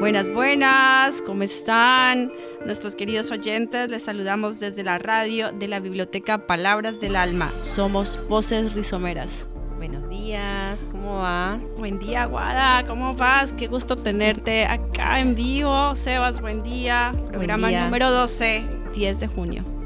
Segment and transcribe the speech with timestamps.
[0.00, 2.32] Buenas, buenas, ¿cómo están?
[2.64, 7.52] Nuestros queridos oyentes, les saludamos desde la radio de la Biblioteca Palabras del Alma.
[7.60, 9.46] Somos Voces Rizomeras.
[9.76, 11.60] Buenos días, ¿cómo va?
[11.76, 13.52] Buen día, Guada, ¿cómo vas?
[13.52, 15.94] Qué gusto tenerte acá en vivo.
[15.96, 17.12] Sebas, buen día.
[17.28, 17.84] Programa día.
[17.84, 18.64] número 12,
[18.94, 19.79] 10 de junio.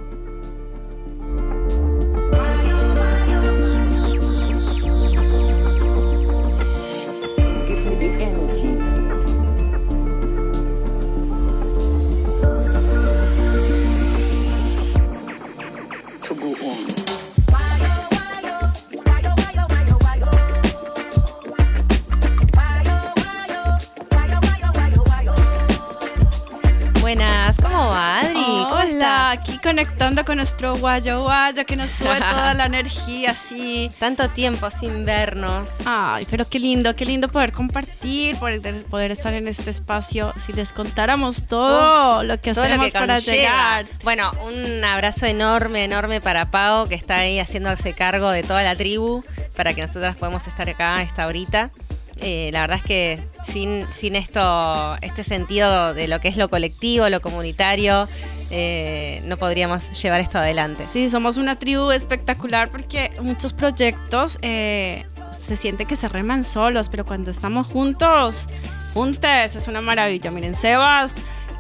[29.84, 33.88] Conectando con nuestro guayo guayo que nos sube toda la energía así.
[33.98, 35.70] Tanto tiempo sin vernos.
[35.84, 40.33] Ay, pero qué lindo, qué lindo poder compartir, poder, poder estar en este espacio.
[40.45, 43.87] Si les contáramos todo lo que Todo lo hacemos que para llegar.
[44.02, 48.77] Bueno, un abrazo enorme, enorme para Pau, que está ahí haciéndose cargo de toda la
[48.77, 49.23] tribu,
[49.57, 51.71] para que nosotras podamos estar acá a esta horita.
[52.20, 56.48] Eh, la verdad es que sin, sin esto, este sentido de lo que es lo
[56.48, 58.09] colectivo, lo comunitario,
[58.51, 60.87] eh, no podríamos llevar esto adelante.
[60.93, 65.04] Sí, somos una tribu espectacular porque muchos proyectos eh,
[65.48, 68.47] se siente que se reman solos, pero cuando estamos juntos,
[68.94, 70.31] juntes, es una maravilla.
[70.31, 71.15] Miren, Sebas,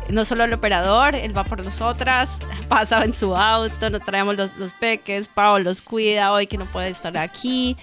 [0.08, 4.56] no solo el operador, él va por nosotras, pasa en su auto, nos traemos los,
[4.56, 7.76] los peques, Pau los cuida hoy que no puede estar aquí.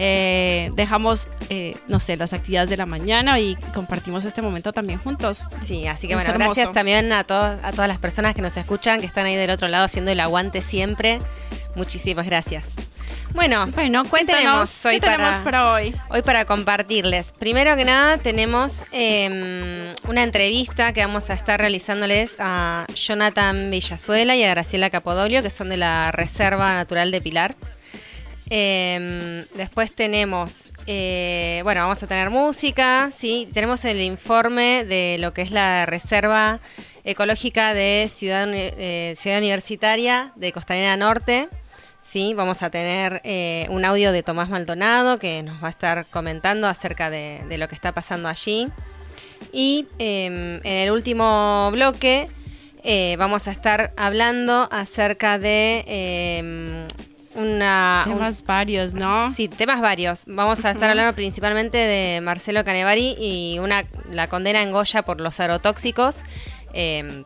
[0.00, 5.00] Eh, dejamos, eh, no sé, las actividades de la mañana y compartimos este momento también
[5.00, 5.40] juntos.
[5.64, 6.54] Sí, así que Es bueno, hermoso.
[6.54, 9.50] gracias también a, todos, a todas las personas que nos escuchan, que están ahí del
[9.50, 11.18] otro lado haciendo el aguante siempre.
[11.74, 12.64] Muchísimas gracias.
[13.34, 15.94] Bueno, Bueno, ¿qué cuéntanos, tenemos hoy ¿qué tenemos para, para hoy?
[16.10, 17.32] hoy para compartirles?
[17.38, 24.36] Primero que nada, tenemos eh, una entrevista que vamos a estar realizándoles a Jonathan Villazuela
[24.36, 27.56] y a Graciela Capodoglio, que son de la Reserva Natural de Pilar.
[28.50, 35.34] Eh, después tenemos, eh, bueno, vamos a tener música, sí, tenemos el informe de lo
[35.34, 36.60] que es la Reserva
[37.08, 41.48] Ecológica de Ciudad, eh, Ciudad Universitaria de Costanera Norte.
[42.02, 46.04] Sí, vamos a tener eh, un audio de Tomás Maldonado que nos va a estar
[46.06, 48.68] comentando acerca de, lo que está pasando allí.
[49.52, 52.28] Y eh, en el último bloque
[53.18, 56.86] vamos a estar hablando acerca de
[57.38, 58.04] una...
[58.06, 59.30] un- Temas varios, ¿no?
[59.32, 60.24] Sí, temas varios.
[60.26, 65.20] Vamos a estar hablando principalmente de Marcelo Canevari y una, la condena en Goya por
[65.20, 66.24] los agrotóxicos.
[66.72, 67.24] Eh,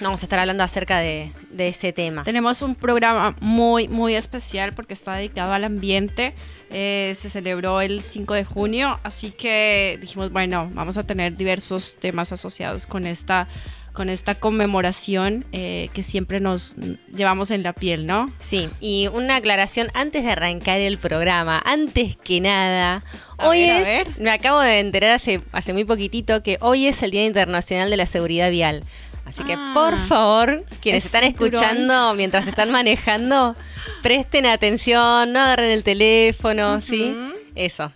[0.00, 2.24] vamos a estar hablando acerca de, de ese tema.
[2.24, 6.34] Tenemos un programa muy, muy especial porque está dedicado al ambiente.
[6.70, 11.96] Eh, se celebró el 5 de junio, así que dijimos, bueno, vamos a tener diversos
[12.00, 13.46] temas asociados con esta,
[13.92, 16.74] con esta conmemoración eh, que siempre nos
[17.14, 18.32] llevamos en la piel, ¿no?
[18.38, 21.60] Sí, y una aclaración antes de arrancar el programa.
[21.64, 23.04] Antes que nada,
[23.38, 24.18] A hoy ver, a ver.
[24.18, 27.96] Me acabo de enterar hace, hace muy poquitito que hoy es el Día Internacional de
[27.98, 28.82] la Seguridad Vial.
[29.24, 29.70] Así que, Ah.
[29.72, 33.54] por favor, quienes están escuchando mientras están manejando,
[34.02, 37.14] presten atención, no agarren el teléfono, ¿sí?
[37.54, 37.92] Eso.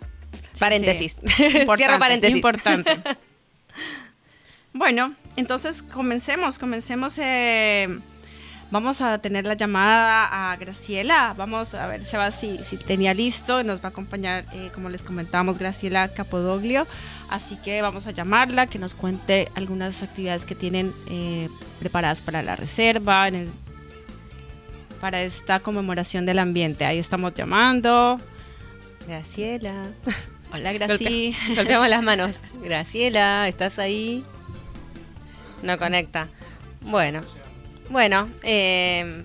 [0.59, 1.17] Paréntesis.
[1.77, 2.37] Cierro paréntesis.
[2.37, 2.97] Importante.
[4.77, 7.19] bueno, entonces comencemos, comencemos.
[7.19, 7.99] eh,
[8.71, 11.35] vamos a tener la llamada a Graciela.
[11.37, 13.63] Vamos a ver, Seba, si, si tenía listo.
[13.63, 16.87] Nos va a acompañar, eh, como les comentábamos, Graciela Capodoglio.
[17.31, 21.49] Así que vamos a llamarla, que nos cuente algunas actividades que tienen eh,
[21.79, 23.51] preparadas para la reserva, en el-
[25.01, 26.87] para esta conmemoración del ambiente.
[26.87, 28.19] Ahí estamos llamando.
[29.07, 29.85] Graciela.
[30.53, 31.35] Hola, Graci.
[31.35, 32.33] Golpe- Golpeamos las manos.
[32.65, 34.25] Graciela, ¿estás ahí?
[35.63, 36.29] No conecta.
[36.81, 37.21] Bueno.
[37.89, 39.25] Bueno, eh,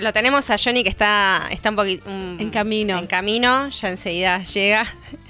[0.00, 2.08] lo tenemos a Johnny que está, está un poquito...
[2.08, 2.98] En camino.
[2.98, 4.86] En camino, ya enseguida llega.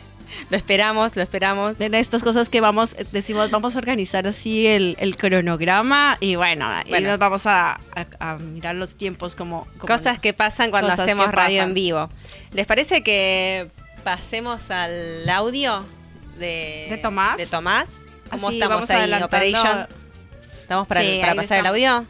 [0.50, 1.78] lo esperamos, lo esperamos.
[1.78, 6.68] de estas cosas que vamos, decimos, vamos a organizar así el, el cronograma y bueno,
[6.88, 7.08] Bueno.
[7.08, 9.64] nos vamos a, a- a mirar los tiempos como...
[9.78, 12.10] como- Cosas que pasan cuando hacemos radio en vivo.
[12.52, 13.68] ¿Les parece que
[14.04, 15.84] pasemos al audio
[16.38, 17.36] de, ¿De Tomás?
[17.38, 18.00] De Tomás.
[18.30, 19.86] ¿Cómo Así estamos ahí, Operation?
[20.70, 22.06] ¿Estamos para, Sí, para pasar el audio?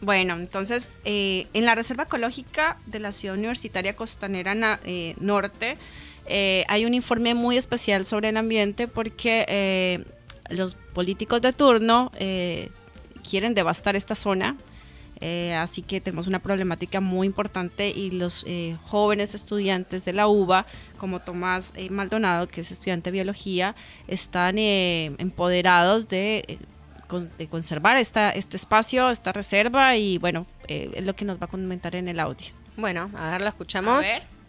[0.00, 5.78] Bueno, entonces, eh, en la Reserva Ecológica de la Ciudad Universitaria Costanera Na- eh, Norte
[6.26, 10.04] eh, hay un informe muy especial sobre el ambiente porque eh,
[10.48, 12.10] los políticos de turno
[13.28, 14.56] quieren devastar esta zona.
[15.56, 18.44] Así que tenemos una problemática muy importante y los
[18.88, 20.66] jóvenes estudiantes de la UBA,
[20.98, 23.76] como Tomás Maldonado, que es estudiante de biología,
[24.08, 26.58] están empoderados de,
[27.10, 31.48] de, conservar esta, este espacio, esta reserva y bueno, es lo que nos va a
[31.48, 32.48] comentar en el audio.
[32.76, 34.06] Bueno, a ver, lo escuchamos.
[34.06, 34.40] A ver.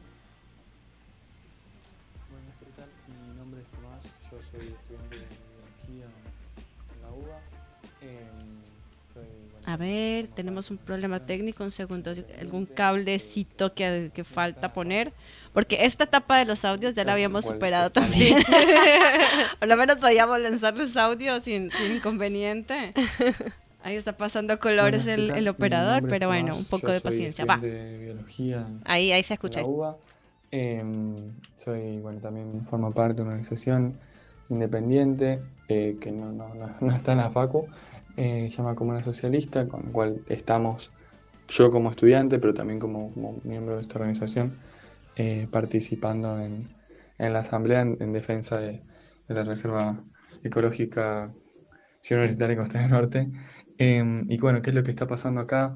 [9.63, 15.13] A ver, tenemos un problema técnico, un segundo, algún cablecito que, que falta poner,
[15.53, 18.37] porque esta etapa de los audios ya la habíamos superado también.
[19.59, 22.91] Por lo menos podíamos lanzar los audios sin, inconveniente.
[23.83, 27.45] Ahí está pasando colores el, operador, pero bueno, un poco de paciencia.
[27.45, 27.59] Va.
[28.85, 29.61] ahí, ahí se escucha.
[30.51, 31.15] Em,
[31.55, 33.95] soy, bueno, también formo parte de una organización
[34.49, 37.67] independiente eh, que no, no, no, está en la FACU,
[38.17, 40.91] eh, se llama Comuna Socialista, con la cual estamos
[41.47, 43.11] yo como estudiante, pero también como,
[43.43, 44.57] miembro de esta organización,
[45.15, 46.69] eh, participando en,
[47.17, 48.81] la asamblea en, defensa de,
[49.27, 50.03] la Reserva
[50.43, 51.31] Ecológica
[52.09, 53.29] Universitaria Costa del Norte.
[53.77, 55.75] Em, y bueno, ¿qué es lo que está pasando acá?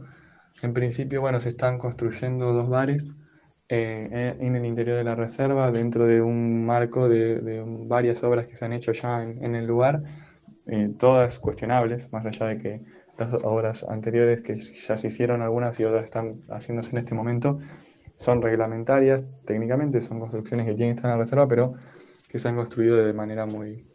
[0.61, 3.11] En principio, bueno, se están construyendo dos bares
[3.69, 8.55] eh, en el interior de la reserva, dentro de un marco de, varias obras que
[8.55, 10.03] se han hecho ya en el lugar
[10.67, 12.81] eh, todas cuestionables, más allá de que
[13.17, 17.59] las obras anteriores que ya se hicieron algunas y otras están haciéndose en este momento,
[18.15, 21.73] son reglamentarias, técnicamente son construcciones que tienen que estar en la reserva, pero
[22.27, 23.85] que se han construido de manera muy,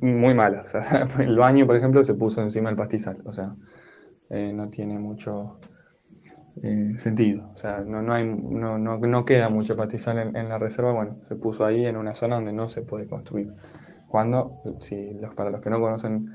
[0.00, 0.64] muy mala.
[1.18, 3.54] el baño, por ejemplo, se puso encima del pastizal, o sea,
[4.30, 5.58] eh, no tiene mucho
[6.62, 10.48] eh, sentido, o sea, no, no, hay, no, no, no, queda mucho pastizal en, en
[10.48, 13.52] la reserva, bueno, se puso ahí en una zona donde no se puede construir
[14.14, 16.32] cuando, si los, para los que no conocen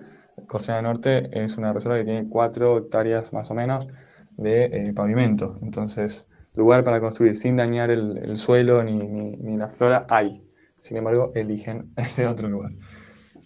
[0.48, 3.88] Córcega Norte, es una reserva que tiene 4 hectáreas más o menos
[4.36, 5.56] de eh, pavimento.
[5.62, 10.44] Entonces, lugar para construir sin dañar el, suelo ni, ni, la flora hay.
[10.82, 12.72] Sin embargo, eligen ese otro lugar.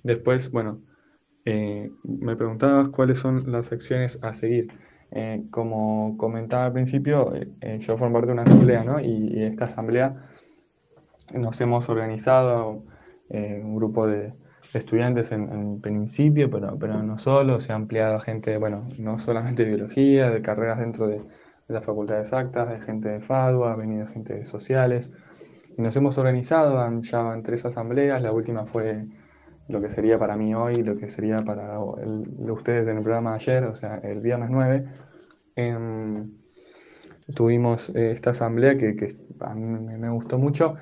[0.02, 0.82] Después, bueno,
[1.46, 4.74] eh, me preguntabas cuáles son las acciones a seguir.
[5.12, 7.34] Eh, como comentaba al principio,
[7.78, 9.00] yo formo parte de una asamblea, ¿no?
[9.00, 10.16] Y, y esta asamblea
[11.36, 12.84] nos hemos organizado
[13.34, 14.34] eh, un grupo de,
[14.74, 19.64] estudiantes en, principio, pero, pero no solo, se ha ampliado a gente, bueno, no solamente
[19.64, 23.74] de biología, de carreras dentro de, de la Facultad de Exactas, de gente de FADUA,
[23.74, 25.12] ha venido gente de sociales,
[25.78, 29.06] y nos hemos organizado, ya van tres asambleas, la última fue
[29.68, 33.36] lo que sería para mí hoy, lo que sería para ustedes en el programa de
[33.36, 34.86] ayer, o sea, el viernes 9.
[35.56, 36.32] Em,
[37.34, 40.76] tuvimos eh, esta asamblea que, que a mí me gustó mucho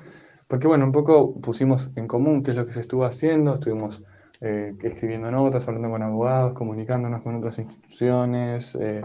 [0.52, 4.02] porque bueno, un poco pusimos en común qué es lo que se estuvo haciendo, estuvimos
[4.42, 9.00] eh, escribiendo notas, hablando con abogados, comunicándonos con otras instituciones, eh,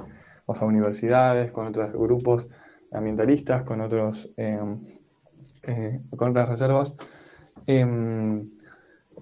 [0.45, 2.49] o sea, universidades, con otros grupos
[2.91, 4.81] ambientalistas, con, otros, em,
[5.63, 6.94] eh, con otras reservas.
[7.65, 8.49] Em,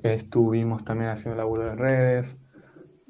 [0.01, 2.39] estuvimos también haciendo laburo de redes,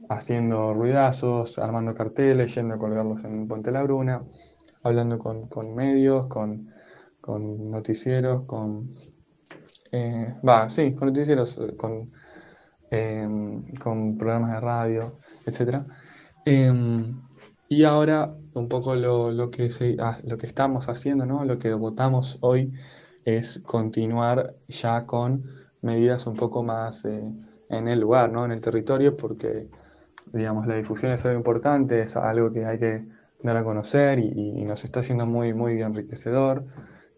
[0.10, 4.24] haciendo ruidazos, armando carteles, yendo a colgarlos en Ponte La Bruna,
[4.84, 6.75] hablando con, con medios, con
[7.26, 8.92] con noticieros, con...
[9.92, 12.12] Eh, va, sí, con noticieros, eh, con,
[12.92, 15.14] em, con programas de radio,
[15.48, 15.84] etc.
[16.46, 17.20] Em,
[17.68, 21.46] y ahora un poco lo, lo que se, ah, lo que estamos haciendo, ¿no?
[21.46, 22.74] lo que votamos hoy
[23.26, 25.44] es continuar ya con
[25.82, 27.36] medidas un poco más eh,
[27.70, 28.46] en el lugar, ¿no?
[28.46, 29.70] en el territorio, porque
[30.32, 33.06] digamos, la difusión es algo importante, es algo que hay que
[33.42, 36.66] dar a conocer y, nos está haciendo muy, muy enriquecedor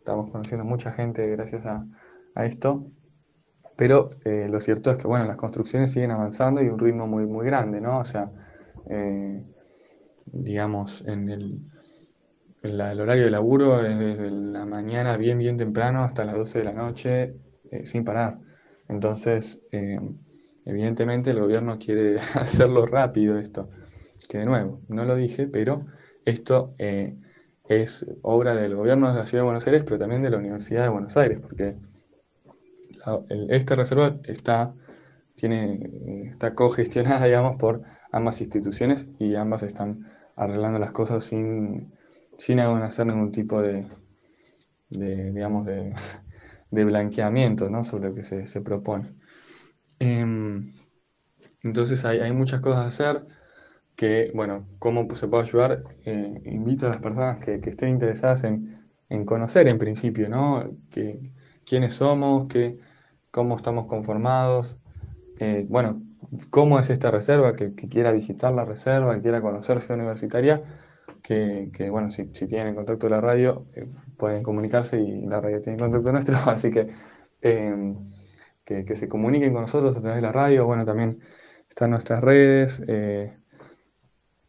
[0.07, 1.85] estamos conociendo mucha gente gracias a,
[2.45, 2.85] esto,
[3.75, 7.25] pero eh, lo cierto es que bueno, las construcciones siguen avanzando y un ritmo muy,
[7.25, 7.99] muy grande, ¿no?
[7.99, 8.31] O sea,
[8.89, 9.43] eh,
[10.27, 11.59] digamos, en el,
[12.61, 16.63] el, horario de laburo es desde la mañana bien, bien temprano hasta las 12 de
[16.63, 17.35] la noche
[17.71, 18.37] eh, sin parar.
[18.87, 19.59] Entonces,
[20.63, 23.71] evidentemente el gobierno quiere hacerlo rápido esto,
[24.29, 25.85] que de nuevo, no lo dije, pero
[26.23, 26.73] esto
[27.69, 30.83] es obra del gobierno de la Ciudad de Buenos Aires, pero también de la Universidad
[30.83, 31.75] de Buenos Aires, porque
[33.49, 34.73] esta reserva está,
[35.35, 37.81] tiene, está cogestionada, digamos, por
[38.11, 41.93] ambas instituciones y ambas están arreglando las cosas sin,
[42.37, 43.87] sin hacer ningún tipo de,
[44.89, 45.65] digamos,
[46.71, 47.83] de, blanqueamiento ¿no?
[47.83, 49.11] sobre lo que se, propone.
[49.99, 50.73] Em,
[51.63, 53.25] entonces hay, hay muchas cosas a hacer
[53.97, 58.85] que, bueno, cómo se puede ayudar, eh, invito a las personas que, estén interesadas en,
[59.25, 60.69] conocer en principio, ¿no?
[60.91, 61.33] Que,
[61.65, 62.77] quiénes somos, que,
[63.31, 64.77] cómo estamos conformados.
[65.39, 66.01] Eh, bueno,
[66.51, 70.61] cómo es esta reserva, que, que quiera visitar la reserva, que quiera conocer Ciudad Universitaria,
[71.23, 75.41] que, que, bueno, si, si tienen contacto de la radio, eh, pueden comunicarse y la
[75.41, 76.87] radio tiene contacto nuestro, así que,
[77.41, 77.95] eh,
[78.63, 81.19] que, que se comuniquen con nosotros a través de la radio, bueno, también
[81.67, 82.83] están nuestras redes,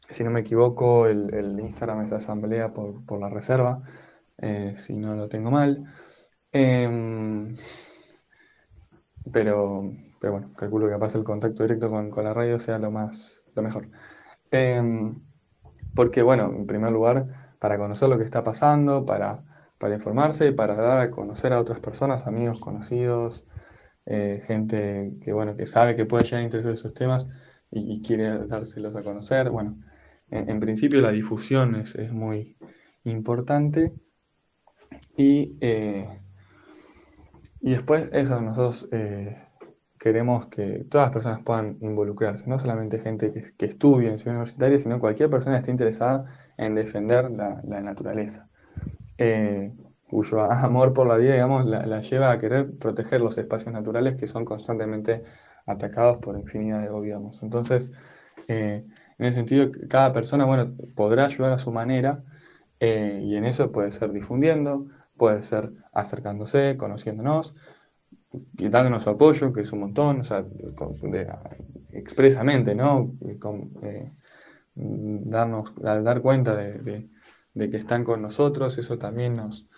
[0.08, 3.82] si no me equivoco, el, el Instagram es Asamblea por, por la Reserva,
[4.38, 5.84] eh, si no lo tengo mal.
[6.52, 7.54] Em,
[9.32, 12.90] pero, pero bueno, calculo que capaz el contacto directo con, con la radio sea lo
[12.90, 13.88] más, lo mejor.
[14.50, 15.20] Em,
[15.94, 19.44] porque, bueno, en primer lugar, para conocer lo que está pasando, para,
[19.78, 23.44] para informarse, para dar a conocer a otras personas, amigos, conocidos,
[24.06, 27.28] eh, gente que, bueno, que sabe que puede llegar a interesar esos temas
[27.70, 29.50] y, y quiere dárselos a conocer.
[29.50, 29.78] Bueno,
[30.30, 32.56] en, en principio la difusión es, es muy
[33.04, 33.92] importante.
[35.16, 36.20] Y, eh,
[37.60, 39.36] y después eso, nosotros eh,
[39.98, 44.36] queremos que todas las personas puedan involucrarse, no solamente gente que, que estudie en ciudad
[44.36, 48.48] universitaria, sino cualquier persona que esté interesada en defender la, naturaleza,
[49.18, 49.72] eh,
[50.08, 54.14] cuyo amor por la vida, digamos, la, la lleva a querer proteger los espacios naturales
[54.16, 55.24] que son constantemente
[55.66, 57.42] atacados por infinidad de gobiernos.
[57.42, 57.92] Entonces,
[59.18, 62.24] en ese sentido, cada persona, bueno, podrá ayudar a su manera
[62.80, 67.54] eh, y en eso puede ser difundiendo, puede ser acercándose, conociéndonos,
[68.56, 70.44] y dándonos su apoyo, que es un montón, o sea,
[71.90, 73.16] expresamente, ¿no?
[73.40, 74.12] Con, eh,
[74.74, 77.08] dar cuenta de,
[77.54, 79.68] que están con nosotros, eso también nos,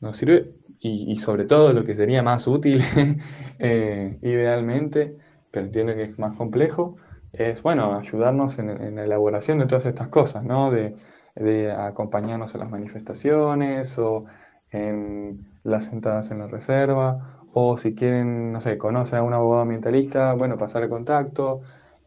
[0.00, 2.82] nos sirve, y, y sobre todo lo que sería más útil,
[3.58, 5.18] eh, idealmente,
[5.50, 6.96] pero entiendo que es más complejo,
[7.32, 10.70] es, bueno, ayudarnos en, en la elaboración de todas estas cosas, ¿no?
[10.70, 10.94] De,
[11.34, 14.24] de acompañarnos en las manifestaciones o
[14.70, 19.62] en las sentadas en la reserva, o si quieren, no sé, conocen a un abogado
[19.62, 21.60] ambientalista, bueno, pasar el contacto,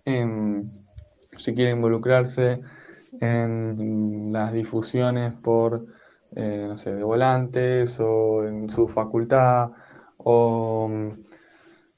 [0.03, 0.71] em,
[1.37, 2.61] si quieren involucrarse
[3.21, 5.85] en las difusiones por,
[6.35, 9.71] eh, no sé, de volantes o en su facultad,
[10.17, 10.89] o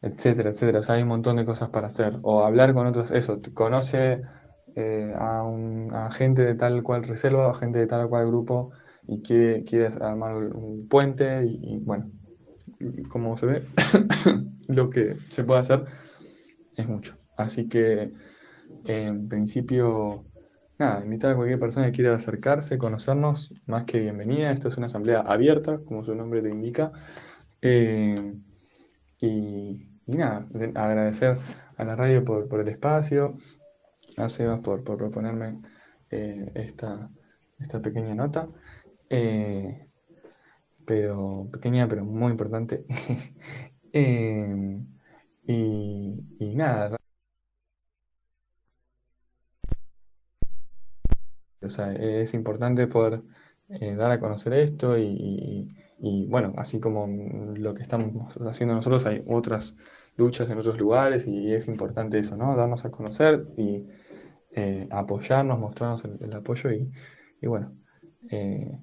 [0.02, 0.80] etcétera, etcétera.
[0.80, 2.20] O sea, hay un montón de cosas para hacer.
[2.24, 4.22] O hablar con otros, eso, te- conoce
[4.76, 8.72] eh, a, un, a gente de tal cual reserva, a gente de tal cual grupo
[9.08, 12.12] y quiere, quiere armar un puente y, bueno,
[13.10, 13.64] como se ve,
[14.70, 15.86] lo que se puede hacer
[16.76, 17.18] es mucho.
[17.36, 18.12] Así que
[18.86, 20.26] en principio,
[20.80, 24.52] nada, invitar a cualquier persona que quiera acercarse, conocernos, más que bienvenida.
[24.52, 26.92] Esto es una asamblea abierta, como su nombre lo indica.
[27.62, 28.16] Eh,
[29.22, 31.38] y, nada, de- agradecer
[31.78, 33.38] a la radio por, por el espacio,
[34.18, 35.62] a Sebas por, por proponerme
[36.12, 37.10] eh, esta,
[37.60, 38.48] esta pequeña nota.
[39.10, 39.90] Eh,
[40.86, 42.86] pero pequeña, pero muy importante.
[43.94, 44.80] Eh,
[45.48, 46.98] y, y nada,
[51.62, 53.22] o sea, es importante poder
[53.70, 55.68] eh, dar a conocer esto y,
[56.00, 57.08] y- bueno, así como
[57.58, 59.76] lo que estamos haciendo nosotros, hay otras
[60.16, 62.56] luchas en otros lugares y es importante eso, ¿no?
[62.56, 63.86] Darnos a conocer y
[64.52, 66.92] eh, apoyarnos, mostrarnos el, apoyo y,
[67.42, 67.74] y bueno,
[68.32, 68.80] eh,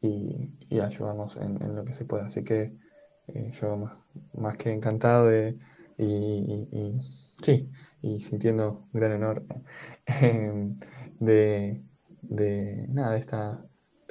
[0.00, 2.24] y, ayudarnos en, en lo que se pueda.
[2.26, 2.72] Así que
[3.28, 3.94] eh, yo más,
[4.34, 5.58] más que encantado de,
[5.98, 6.98] y,
[7.42, 7.70] sí,
[8.02, 9.44] y sintiendo un gran honor
[10.06, 10.78] em,
[11.20, 11.82] de,
[12.22, 13.64] de, nada, de esta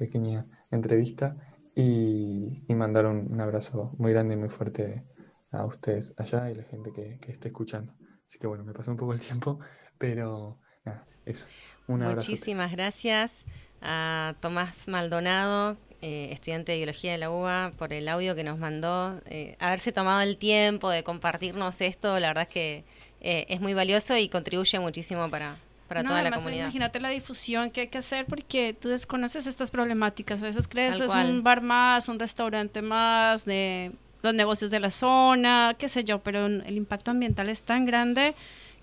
[0.03, 1.37] pequeña entrevista
[1.75, 5.05] y, mandar un, abrazo muy grande y muy fuerte
[5.51, 7.93] a ustedes allá y la gente que, esté escuchando.
[8.27, 9.59] Así que bueno, me pasó un poco el tiempo,
[9.97, 11.47] pero nada, eso.
[11.87, 12.01] Un.
[12.01, 13.45] Muchísimas gracias
[13.81, 18.57] a Tomás Maldonado, eh, estudiante de Biología de la UBA, por el audio que nos
[18.59, 19.21] mandó.
[19.25, 22.83] eh, haberse tomado el tiempo de compartirnos esto, la verdad es que
[23.21, 26.63] eh, es muy valioso y contribuye muchísimo para, para No, toda la además, comunidad.
[26.65, 30.41] Imagínate la difusión que hay que hacer porque tú desconoces estas problemáticas.
[30.41, 34.89] A veces crees es un bar más, un restaurante más, de los negocios de la
[34.89, 38.35] zona, qué sé yo, pero el impacto ambiental es tan grande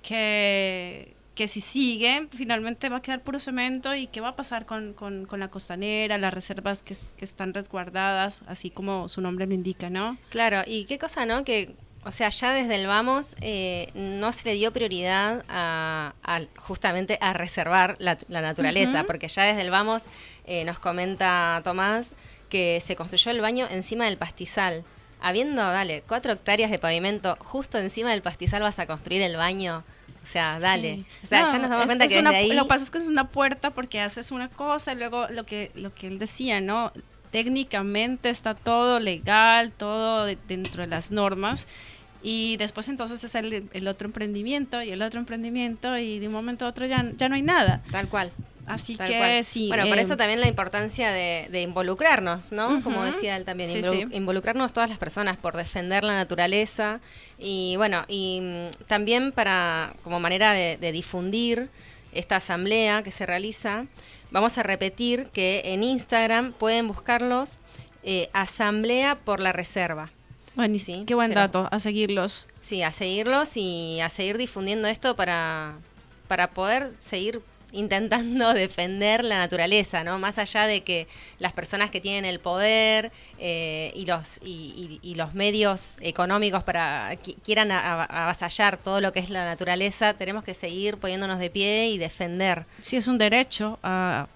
[0.03, 4.67] que, que si siguen, finalmente va a quedar puro cemento y qué va a pasar
[4.67, 9.47] con, con, con la costanera, las reservas que, que están resguardadas, así como su nombre
[9.47, 10.19] lo indica, ¿no?
[10.29, 11.43] Claro, y qué cosa, ¿no?
[11.43, 16.41] Que, o sea, ya desde el vamos eh, no se le dio prioridad a, a
[16.59, 20.05] justamente a reservar la, la naturaleza, porque ya desde el vamos
[20.47, 22.15] eh, nos comenta Tomás
[22.49, 24.83] que se construyó el baño encima del pastizal.
[25.23, 29.85] Habiendo, dale, cuatro hectáreas de pavimento, justo encima del pastizal vas a construir el baño.
[30.23, 30.95] O sea, dale.
[30.97, 31.07] Sí.
[31.25, 32.53] O sea, No, ya nos damos es- cuenta es que desde una- ahí...
[32.53, 35.45] Lo que pasa es que es una puerta porque haces una cosa y luego lo
[35.47, 36.93] que, lo que él decía, ¿no?
[37.31, 41.67] Técnicamente está todo legal, todo de- dentro de las normas
[42.23, 46.35] Y después entonces es el, el otro emprendimiento y el otro emprendimiento y de un
[46.35, 47.81] momento a otro ya, ya no hay nada.
[47.91, 48.31] Tal cual.
[48.67, 49.45] Así Tal que cual.
[49.45, 49.69] sí.
[49.69, 52.83] Bueno, por eh, eso también la importancia de, de involucrarnos, ¿no?
[52.83, 54.17] Como decía él también, Sí, involu- sí.
[54.17, 57.01] involucrarnos todas las personas por defender la naturaleza
[57.39, 61.71] y bueno, y mm, también para como manera de, de difundir
[62.13, 63.87] esta asamblea que se realiza,
[64.31, 67.59] vamos a repetir que en Instagram pueden buscarlos
[68.03, 70.11] eh, Asamblea por la Reserva.
[70.55, 71.01] buenísimo.
[71.01, 72.47] sí, Qué buen dato, a seguirlos.
[72.61, 75.75] Sí, a seguirlos y a seguir difundiendo esto para,
[76.29, 77.43] para poder seguir
[77.73, 80.19] intentando defender la naturaleza, ¿no?
[80.19, 81.07] Más allá de que
[81.39, 86.63] las personas que tienen el poder eh, y, los, y, y- y los medios económicos
[86.65, 91.51] para qui- quieran avasallar todo lo que es la naturaleza, tenemos que seguir poniéndonos de
[91.51, 92.65] pie y defender.
[92.81, 94.27] Sí, es un derecho a,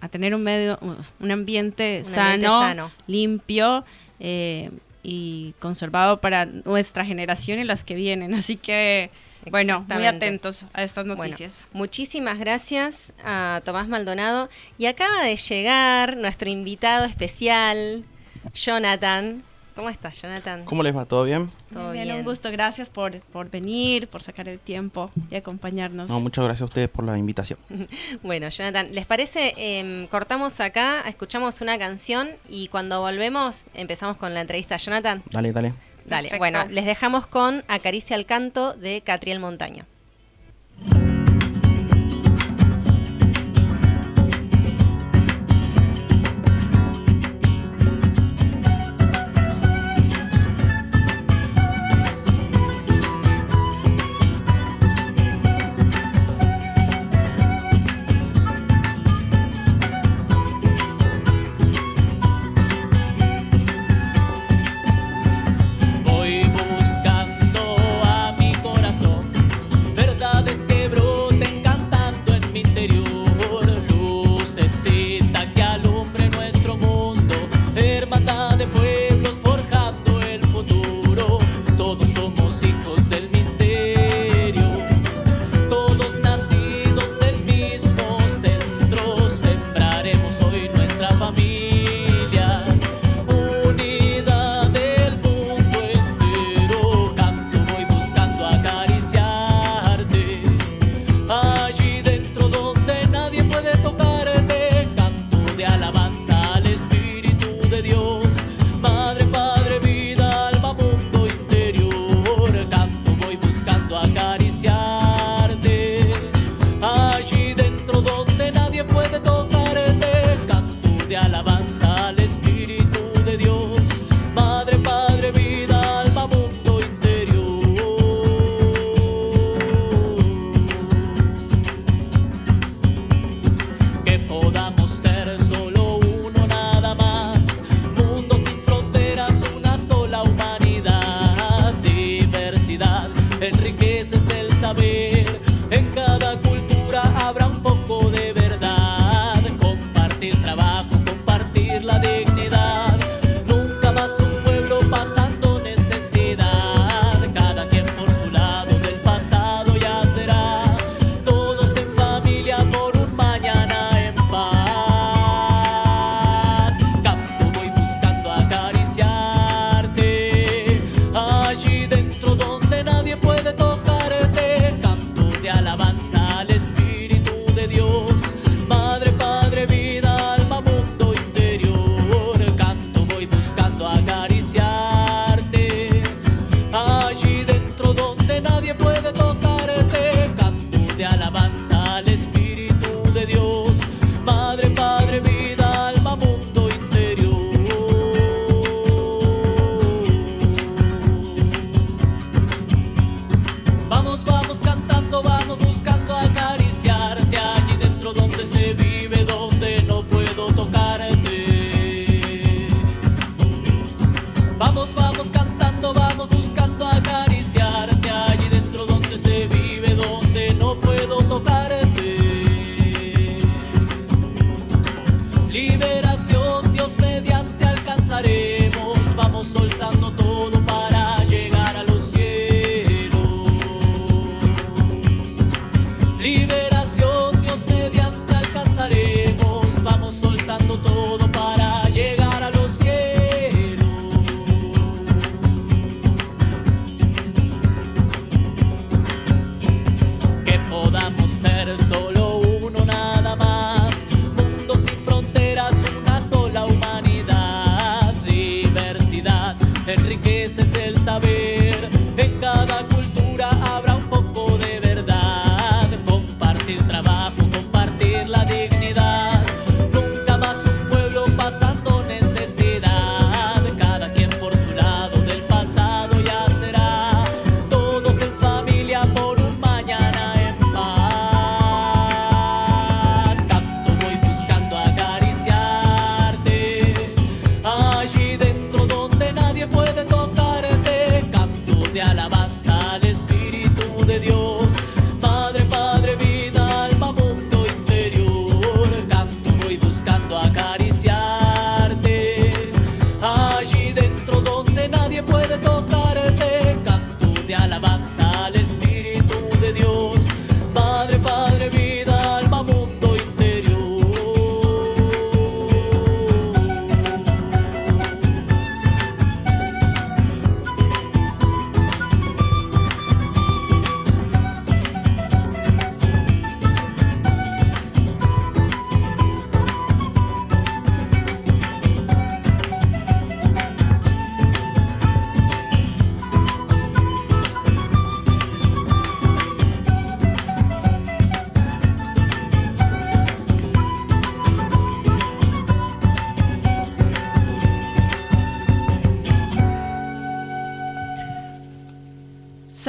[0.00, 0.78] a tener un medio,
[1.20, 2.90] un ambiente, Un sano, ambiente sano.
[3.06, 3.84] limpio
[4.18, 4.70] eh,
[5.02, 8.34] y conservado para nuestra generación y las que vienen.
[8.34, 9.10] Así que,
[9.50, 11.68] bueno, muy atentos a estas Bueno, noticias.
[11.72, 14.48] muchísimas gracias a Tomás Maldonado.
[14.78, 18.04] Y acaba de llegar nuestro invitado especial,
[18.54, 19.42] Jonathan.
[19.80, 20.66] ¿Cómo estás, Jonathan?
[20.66, 21.06] ¿Cómo les va?
[21.06, 21.50] ¿Todo bien?
[21.72, 22.16] Todo Bien, bien.
[22.18, 26.06] un gusto, gracias por, por venir, por sacar el tiempo y acompañarnos.
[26.10, 27.58] No, muchas gracias a ustedes por la invitación.
[28.22, 29.54] Bueno, Jonathan, ¿les parece?
[29.56, 34.76] Em, cortamos acá, escuchamos una canción y cuando volvemos empezamos con la entrevista.
[34.76, 35.72] Jonathan, Dale, dale.
[36.04, 36.28] dale.
[36.28, 36.36] Perfecto.
[36.38, 39.86] Bueno, les dejamos con Acaricia al canto de Catriel Montaño.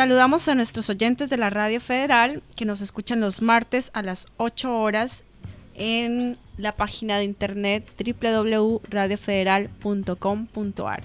[0.02, 4.26] Saludamos a nuestros oyentes de la Radio Federal que nos escuchan los martes a las
[4.38, 5.26] 8 horas
[5.76, 11.04] en la página de internet www.radiofederal.com.ar.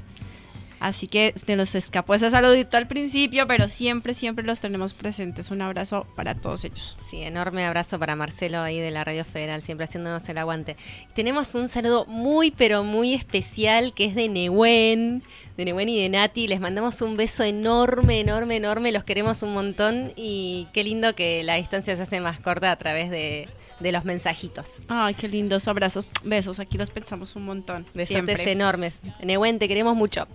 [0.87, 5.51] Así que se nos escapó ese saludito al principio, pero siempre, siempre los tenemos presentes.
[5.51, 6.97] Un abrazo para todos ellos.
[7.11, 10.77] Sí, enorme abrazo para Marcelo ahí de la Radio Federal, siempre haciéndonos el aguante.
[11.13, 15.25] Tenemos un saludo muy, pero muy especial que es de Nehuen,
[15.57, 16.47] de Nehuen y de Nati.
[16.47, 18.93] Les mandamos un beso enorme, enorme, enorme.
[18.93, 22.77] Los queremos un montón y qué lindo que la distancia se hace más corta a
[22.77, 23.49] través de,
[23.81, 24.83] de los mensajitos.
[24.89, 26.61] Ay, qué lindos abrazos, besos.
[26.61, 27.87] Aquí los pensamos un montón.
[27.95, 29.01] Besotes enormes.
[29.23, 30.27] Nehuen, te queremos mucho.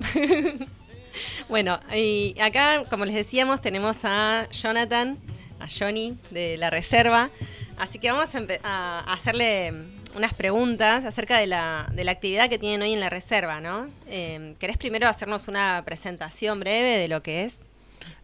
[1.49, 5.17] bueno, y acá, como les decíamos, tenemos a Jonathan,
[5.59, 7.29] a Johnny de la Reserva.
[7.77, 9.73] Así que vamos a, a hacerle
[10.15, 13.87] unas preguntas acerca de la, de la actividad que tienen hoy en la Reserva, ¿no?
[14.07, 17.63] Eh, ¿Querés primero hacernos una presentación breve de lo que es?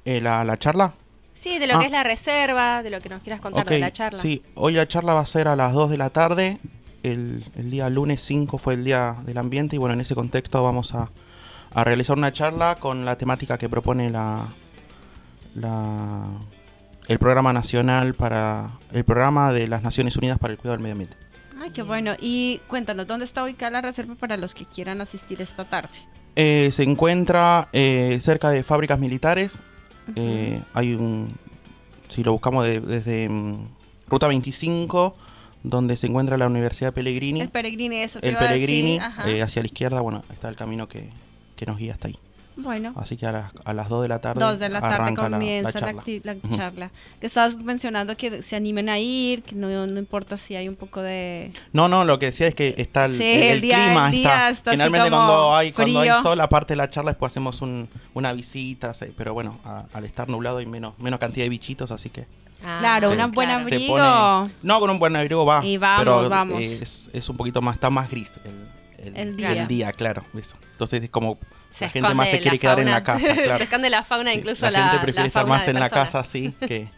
[0.05, 0.93] Eh, la, la charla.
[1.37, 1.79] Sí, de lo Ah.
[1.79, 4.19] que es la Reserva, de lo que nos quieras contar de la charla.
[4.19, 6.57] Sí, hoy la charla va a ser a las 2 de la tarde.
[7.03, 10.63] El, el día lunes 5 fue el día del ambiente y bueno, en ese contexto
[10.63, 11.11] vamos a,
[11.73, 14.47] a realizar una charla con la temática que propone la,
[15.55, 16.25] la
[17.07, 20.93] el programa nacional para el programa de las Naciones Unidas para el cuidado del medio
[20.93, 21.15] ambiente.
[21.61, 22.15] Ay, qué bueno.
[22.19, 25.89] Y cuéntanos, ¿dónde está ubicada la reserva para los que quieran asistir esta tarde?
[26.35, 29.53] Eh, se encuentra eh, cerca de fábricas militares.
[30.15, 31.33] Eh, hay un,
[32.09, 33.67] si lo buscamos de- desde mm,
[34.07, 35.15] Ruta 25,
[35.63, 37.41] donde se encuentra la Universidad Pellegrini.
[37.41, 39.29] El Peregrini, eso te el iba a decir, Pellegrini, ajá.
[39.29, 41.09] eh, hacia la izquierda, bueno, está el camino que,
[41.55, 42.17] que nos guía hasta ahí.
[42.57, 44.43] Bueno, Así que a las, a las 2 de la tarde.
[44.43, 46.03] dos de la tarde arranca la- la comienza la, charla.
[46.23, 46.55] la Ujú.
[46.57, 46.91] charla.
[47.21, 50.75] Que estabas mencionando que se animen a ir, que no, no importa si hay un
[50.75, 51.51] poco de...
[51.71, 54.05] No, no, lo que decía es que está el, Sí, el- el día- clima.
[54.07, 57.31] el día está, está generalmente cuando hay, cuando hay sol, aparte de la charla, después
[57.31, 61.45] hacemos un, una visita, se- pero bueno, a- al estar nublado hay menos, menos cantidad
[61.45, 62.25] de bichitos, así que
[62.65, 63.13] Ah, Claro, Sí.
[63.13, 63.93] una buena se abrigo.
[63.97, 64.51] pone...
[64.63, 66.59] No, con un buen abrigo va, Y vamos, pero vamos.
[66.59, 68.31] Es, es un poquito más, está más gris
[68.97, 69.65] el, El día.
[69.67, 70.23] día, claro.
[70.35, 70.55] eso.
[70.71, 71.37] Entonces es como
[71.71, 73.21] Se la gente más se quiere quedar en la fauna.
[73.21, 73.57] casa, claro.
[73.57, 75.89] se esconde la fauna, Sí, incluso la, la, gente prefiere la estar más en la
[75.89, 76.89] casa así que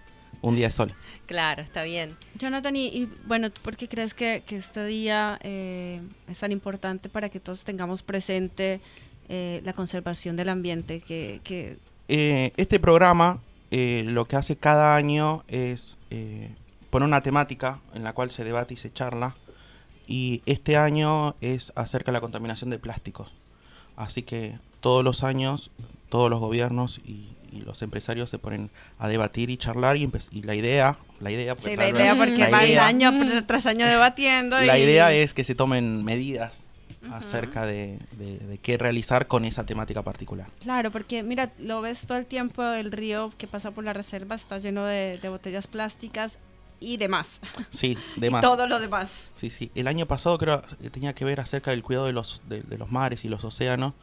[0.42, 0.94] un día de sol.
[1.26, 2.18] Claro, está bien.
[2.36, 6.52] Jonathan, y, y, bueno, ¿tú por qué crees que, que este día eh, es tan
[6.52, 8.82] importante para que todos tengamos presente
[9.28, 11.02] eh, la conservación del ambiente?
[11.02, 11.78] Que, que
[12.08, 13.40] Eh, este programa
[13.72, 16.56] eh, lo que hace cada año es eh,
[16.90, 19.36] poner una temática en la cual se debate y se charla.
[20.08, 23.32] Y este año es acerca de la contaminación de plásticos.
[24.00, 25.70] Así que todos los años,
[26.10, 29.98] todos los gobiernos y, y los empresarios se ponen a debatir y charlar.
[29.98, 33.12] Y, y la idea, la idea, porque sí, la idea, porque la van idea- año
[33.12, 34.58] pr- tras año debatiendo.
[34.60, 36.54] la y- idea es que se tomen medidas
[37.12, 40.48] acerca de, de- de qué realizar con esa temática particular.
[40.62, 44.36] Claro, porque mira, lo ves todo el tiempo, el río que pasa por la reserva
[44.36, 46.38] está lleno de, de botellas plásticas
[46.80, 47.40] y demás.
[47.70, 48.42] Sí, Y de más.
[48.42, 49.28] todo lo demás.
[49.36, 49.72] Sí, sí.
[49.76, 52.78] El año pasado creo que tenía que ver acerca del cuidado de los, de, de
[52.78, 53.94] los mares y los océanos.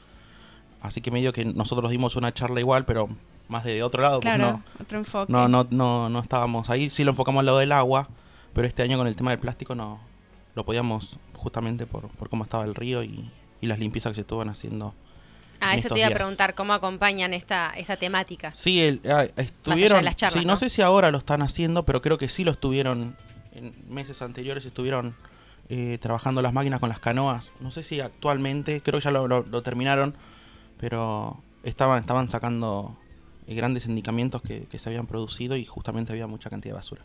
[0.80, 3.08] Así que medio que nosotros dimos una charla igual, pero
[3.48, 5.32] más de otro lado, pues Claro, no, otro enfoque.
[5.32, 6.90] no, no, no, no estábamos ahí.
[6.90, 8.08] Sí lo enfocamos al lado del agua,
[8.52, 10.00] pero este año con el tema del plástico no
[10.54, 14.20] lo podíamos justamente por, por cómo estaba el río y, y las limpiezas que se
[14.22, 14.94] estaban haciendo.
[15.61, 18.53] Ah, eso te iba a preguntar, ¿cómo acompañan esta, esta temática?
[18.55, 20.05] Sí, el- ah, estuvieron.
[20.05, 20.57] las charlas, sí, no, ¿no?
[20.59, 23.16] sé si ahora lo están haciendo, pero creo que sí lo estuvieron
[23.53, 24.64] en meses anteriores.
[24.66, 25.14] Estuvieron
[25.69, 27.51] eh, trabajando las máquinas con las canoas.
[27.61, 30.14] No sé si actualmente, creo que ya lo, lo- lo terminaron,
[30.79, 32.97] pero estaban estaban sacando
[33.47, 37.03] eh, grandes indicamientos que, que se habían producido y justamente había mucha cantidad de basura.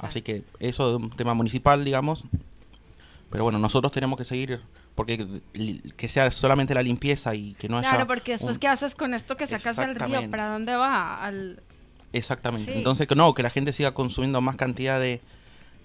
[0.00, 2.24] Así que eso de un tema municipal, digamos.
[3.30, 4.60] Pero bueno, nosotros tenemos que seguir,
[4.94, 5.26] porque
[5.96, 7.90] que sea solamente la limpieza y que no haya...
[7.90, 10.30] Claro, porque después, un- ¿qué haces con esto que sacas del río?
[10.30, 11.22] ¿Para dónde va?
[11.24, 11.60] Al...
[12.12, 12.72] Exactamente.
[12.72, 12.78] Sí.
[12.78, 15.20] Entonces, que no, que la gente siga consumiendo más cantidad de,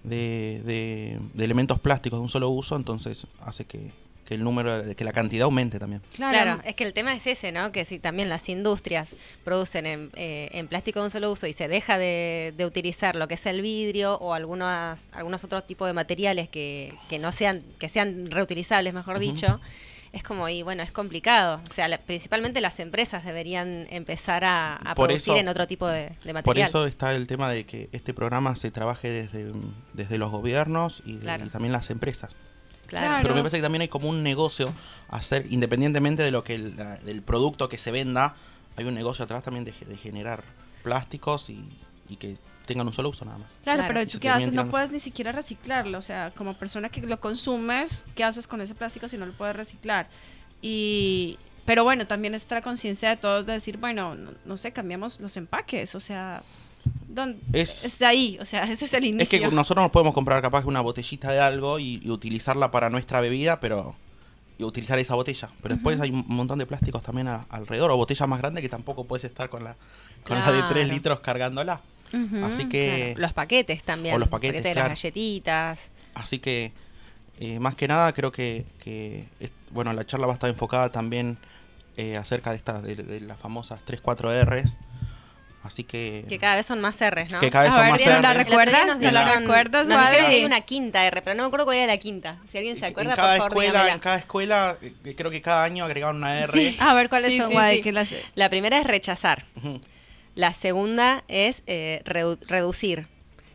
[0.03, 3.91] de, de- de elementos plásticos de un solo uso, entonces hace que,
[4.29, 6.01] que el número, que la cantidad aumente también.
[6.15, 7.71] Claro, es que el tema es ese, ¿no?
[7.71, 11.53] Que si también las industrias producen en, eh, en plástico de un solo uso y
[11.53, 15.87] se deja de, de utilizar lo que es el vidrio o algunos, algunos otros tipos
[15.87, 19.59] de materiales que, que no sean, que sean reutilizables, mejor dicho,
[20.13, 21.61] es como, y bueno, es complicado.
[21.69, 25.65] O sea, la- principalmente las empresas deberían empezar a, a Por producir eso- en otro
[25.67, 26.43] tipo de, de material.
[26.43, 29.51] Por eso está el tema de que este programa se trabaje desde,
[29.93, 31.45] desde los gobiernos y, de- Claro.
[31.45, 32.31] y también las empresas.
[32.89, 33.19] Claro.
[33.21, 34.73] Pero me parece que también hay como un negocio
[35.09, 38.35] a hacer, independientemente de lo que el- del producto que se venda,
[38.75, 40.43] hay un negocio atrás también de, ge- de generar
[40.83, 41.63] plásticos y,
[42.07, 43.47] y que tengan un solo uso nada más.
[43.63, 43.93] Claro, Claro.
[44.05, 48.03] pero qué haces, no puedes ni siquiera reciclarlo, o sea, como persona que lo consumes,
[48.15, 50.07] ¿qué haces con ese plástico si no lo puedes reciclar?
[50.61, 54.71] Y pero bueno, también está la conciencia de todos de decir, bueno, no, no sé,
[54.71, 56.41] cambiamos los empaques, o sea,
[57.19, 57.39] ¿dónde?
[57.53, 59.23] Es- es de ahí, o sea, ese es el inicio.
[59.23, 62.89] Es que nosotros nos podemos comprar capaz una botellita de algo y, y utilizarla para
[62.89, 63.95] nuestra bebida, pero
[64.57, 65.49] y utilizar esa botella.
[65.61, 68.69] Pero después hay un montón de plásticos también a- alrededor, o botellas más grandes que
[68.69, 69.75] tampoco puedes estar con la,
[70.27, 70.87] con la de 3 Claro.
[70.93, 71.81] litros cargándola.
[72.43, 74.15] Así que, Claro, Los paquetes también.
[74.15, 74.89] O los paquetes, de claro.
[74.89, 75.91] las galletitas.
[76.15, 76.71] así que
[77.39, 80.89] eh, más que nada creo que, que es- bueno la charla va a estar enfocada
[80.91, 81.37] también
[81.95, 84.73] eh, acerca de estas de, de las famosas 3 4 Rs.
[85.61, 87.39] Así que, Que cada vez son más R's, ¿no?
[87.41, 88.39] que cada vez A son ver, más ¿no la Rs.
[88.39, 88.87] Otro día recuerdas?
[88.87, 90.17] nos ¿No la recuerdas, Wadi?
[90.17, 92.37] que hay una quinta R, pero no me acuerdo cuál era la quinta.
[92.49, 95.41] Si alguien se acuerda, en cada por favor, escuela, en cada escuela, eh, creo que
[95.41, 96.53] cada año agregaban una R.
[96.53, 96.77] Sí.
[96.79, 97.77] A ver, ¿cuáles Sí, son, sí, Guay?
[97.77, 97.83] sí.
[97.83, 99.45] Que las- La primera es rechazar.
[100.35, 103.07] La segunda es eh, reducir.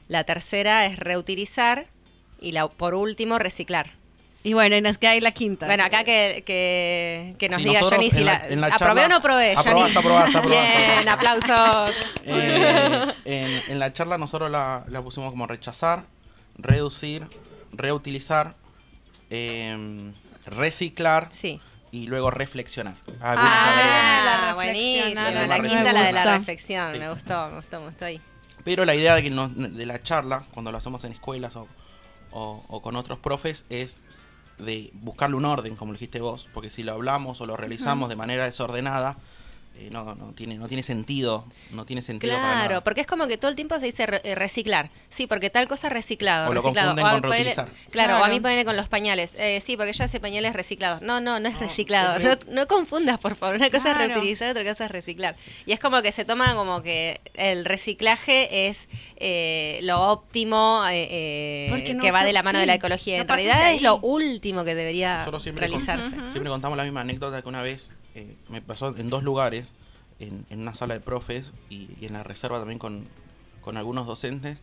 [0.06, 1.86] La tercera es reutilizar.
[2.38, 3.92] Y la por último, reciclar.
[4.46, 5.64] Y bueno, y nos queda ahí la quinta.
[5.66, 8.66] Bueno, acá que, que, que nos Sí, diga Johnny si en la, la- en la
[8.68, 9.54] aprobé charla- o no aprobé.
[9.56, 10.94] Aprobaste, aprobaste, aprobaste.
[10.94, 11.90] Bien, aplausos.
[12.26, 16.04] Eh, en, en la charla nosotros la, la pusimos como rechazar,
[16.58, 17.26] reducir,
[17.72, 18.54] reutilizar,
[19.30, 20.12] em,
[20.46, 21.58] reciclar Sí.
[21.90, 22.96] y luego reflexionar.
[23.22, 24.72] Ah, la Ah, La me
[25.68, 26.92] quinta, la de la reflexión.
[26.92, 26.98] Sí.
[26.98, 28.20] Me gustó, me gustó, me gustó ahí.
[28.62, 31.66] Pero la idea de, que nos- de la charla, cuando lo hacemos en escuelas o,
[32.30, 34.02] o- o con otros profes, es
[34.58, 38.16] de buscarle un orden, como dijiste vos, porque si lo hablamos o lo realizamos de
[38.16, 39.16] manera desordenada,
[39.76, 41.44] eh, no, no, tiene, no tiene sentido.
[41.72, 42.84] No tiene sentido para Claro, nada.
[42.84, 44.90] porque es como que todo el tiempo se dice re- eh, reciclar.
[45.08, 46.48] Sí, porque tal cosa reciclado.
[46.50, 46.88] O lo reciclado.
[46.94, 47.68] confunden a con ponele- reutilizar.
[47.90, 49.34] Claro, o a mí ponerle con los pañales.
[49.38, 51.02] Eh, sí, porque ya hace pañales reciclados.
[51.02, 52.16] No, no, no es No, reciclado.
[52.18, 53.56] es No, re- no confundas, por favor.
[53.56, 54.04] Una cosa Claro.
[54.04, 55.36] es reutilizar, otra cosa es reciclar.
[55.66, 61.08] Y es como que se toma como que el reciclaje es eh, lo óptimo eh,
[61.10, 63.18] eh, Porque no- que va de la mano sí, de la ecología.
[63.18, 66.30] en realidad es lo último que debería Nosotros siempre, con- realizarse.
[66.30, 69.68] siempre contamos la misma anécdota que una vez eh, me pasó en dos lugares,
[70.18, 73.04] en, en una sala de profes y, en la reserva también con,
[73.60, 74.58] con algunos docentes,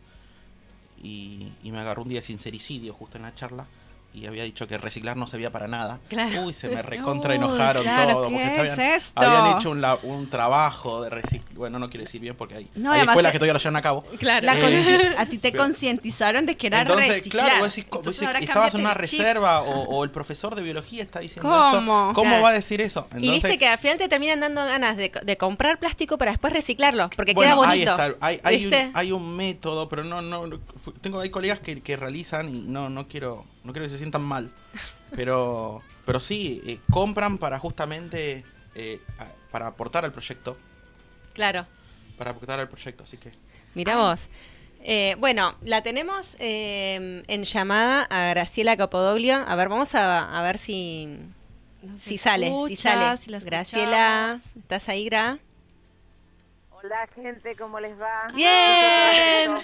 [1.02, 3.66] y, y me agarró un día de sincericidio justo en la charla.
[4.14, 5.98] Y había dicho que reciclar no servía para nada.
[6.08, 6.42] Claro.
[6.42, 8.28] Uy, se me recontra enojaron claro, todo.
[8.28, 9.12] ¿qué Porque es habían, esto?
[9.20, 11.54] habían hecho un, la- un trabajo de reciclar.
[11.54, 13.82] Bueno, no quiero decir bien porque hay, No, hay escuelas que todavía lo llevan a
[13.82, 14.02] cabo.
[14.18, 14.44] Claro.
[14.44, 17.46] La Eh, a ti te concientizaron de que era Entonces, reciclar.
[17.46, 20.10] claro, vos decís, co- vos Entonces decís, ahora estabas en una reserva o, o el
[20.10, 21.68] profesor de biología está diciendo ¿Cómo?
[21.68, 22.12] eso.
[22.14, 22.42] ¿Cómo Claro.
[22.42, 23.06] va a decir eso?
[23.16, 26.52] y viste que al final te terminan dando ganas de, de comprar plástico para después
[26.52, 27.90] reciclarlo, porque bueno, queda ahí bonito.
[28.04, 30.58] está, Hay, hay un, hay un método, pero no, no, no-
[31.00, 34.22] tengo hay colegas que, que realizan y no, no quiero, no quiero que se sientan
[34.22, 34.50] mal,
[35.14, 38.44] pero, pero sí eh, compran para justamente
[38.74, 39.00] eh,
[39.50, 40.56] para aportar al proyecto,
[41.34, 41.66] Claro.
[42.18, 43.32] para aportar al proyecto, así que
[43.74, 44.28] Mira vos.
[44.84, 49.36] Eh, bueno, la tenemos eh, en llamada a Graciela Capodoglio.
[49.46, 51.18] A ver, vamos a, a ver si,
[51.96, 52.52] si sale.
[52.68, 53.16] Si sale.
[53.16, 54.38] si Graciela.
[54.58, 55.38] ¿estás ahí, Gra?
[56.70, 58.28] Hola gente, ¿cómo les va?
[58.34, 59.54] Bien.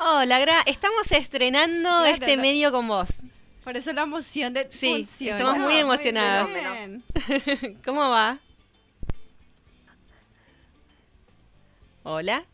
[0.00, 0.62] Hola, Gra.
[0.64, 3.08] Estamos estrenando Claro, este medio con vos.
[3.64, 5.38] Por eso la emoción de Sí, funciona.
[5.38, 6.50] estamos muy emocionados.
[6.52, 7.04] bien.
[7.84, 8.38] ¿Cómo va?
[12.02, 12.44] Hola.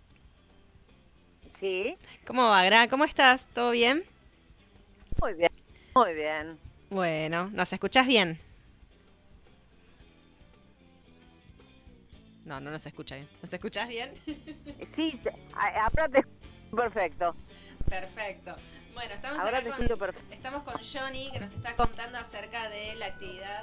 [1.54, 2.88] Sí, ¿Cómo va, Gra?
[2.88, 3.44] ¿Cómo estás?
[3.54, 4.04] ¿Todo bien?
[5.20, 5.50] muy bien,
[5.96, 6.58] muy bien.
[6.90, 8.38] Bueno, ¿nos escuchás bien?
[12.44, 13.28] No, no nos escucha bien.
[13.42, 14.12] ¿Nos escuchás bien?
[14.94, 15.18] Sí,
[15.54, 16.22] ahora te
[16.70, 17.34] perfecto.
[17.88, 18.54] Perfecto.
[18.98, 20.34] Bueno, estamos Ahora te con, perfecto.
[20.34, 23.62] estamos con Johnny que nos está contando acerca de la actividad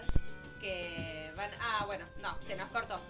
[0.62, 1.50] que van...
[1.60, 3.02] Ah, bueno, no, se nos cortó.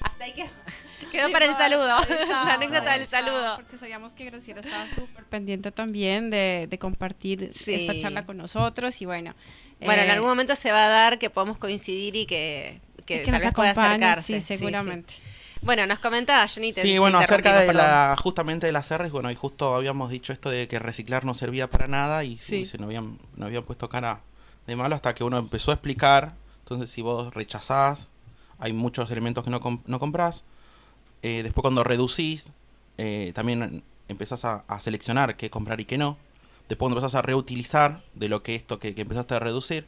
[0.00, 0.48] Hasta ahí quedó,
[1.12, 1.86] quedó para el saludo.
[2.28, 3.54] la anécdota del saludo.
[3.54, 7.74] Porque sabíamos que Graciela estaba súper pendiente también de, de compartir Sí.
[7.74, 9.36] esta charla con nosotros y bueno.
[9.78, 13.20] Bueno, en eh, algún momento se va a dar que podamos coincidir y que, que,
[13.20, 14.40] que tal nos vez pueda acompañe, acercarse.
[14.40, 15.14] sí, seguramente.
[15.62, 16.72] Bueno, nos comentaba Johnny.
[16.72, 17.82] te- Sí, te bueno, acerca de perdón.
[17.84, 21.34] la, justamente de las R's, bueno, y justo habíamos dicho esto de que reciclar no
[21.34, 22.64] servía para nada y Sí.
[22.66, 24.20] se nos habían, nos habían puesto cara
[24.66, 26.34] de malo hasta que uno empezó a explicar.
[26.60, 28.08] Entonces, si vos rechazás,
[28.58, 30.44] hay muchos elementos que no, com- no comprás.
[31.22, 32.50] Eh, después, cuando reducís,
[32.98, 36.16] eh, también empezás a, a seleccionar qué comprar y qué no.
[36.68, 39.86] Después, cuando empezás a reutilizar de lo que esto que, que empezaste a reducir.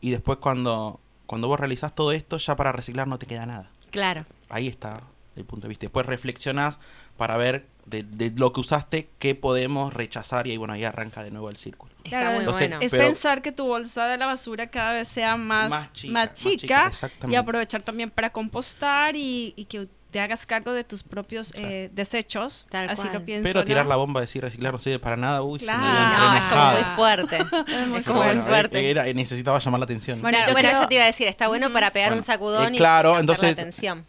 [0.00, 3.70] Y después, cuando, cuando vos realizás todo esto, ya para reciclar no te queda nada.
[3.90, 4.24] Claro.
[4.48, 5.00] Ahí está
[5.36, 5.84] el punto de vista.
[5.86, 6.78] Después reflexionás
[7.16, 11.22] para ver de, de lo que usaste qué podemos rechazar y ahí, bueno, ahí arranca
[11.22, 11.92] de nuevo el círculo.
[12.04, 12.84] Está Claro, muy Entonces, bueno.
[12.84, 16.34] Es Pero- pensar que tu bolsa de la basura cada vez sea más, Más más
[16.34, 21.02] chica, más y aprovechar también para compostar y, y que te hagas cargo de tus
[21.02, 22.66] propios eh, desechos.
[22.70, 23.14] Tal así cual.
[23.14, 23.42] lo pienso.
[23.42, 23.88] Pero tirar ¿no?
[23.90, 25.80] la bomba de decir reciclar no sirve para nada, uy, Claro.
[25.82, 27.36] no, es como muy fuerte.
[27.80, 28.90] Es muy Es como muy Bueno, fuerte.
[28.90, 30.22] era- necesitaba llamar la atención.
[30.22, 32.72] Bueno, bueno, creo- eso te iba a decir, está bueno para pegar Bueno, un sacudón
[32.74, 34.06] eh, y claro, entonces- la atención.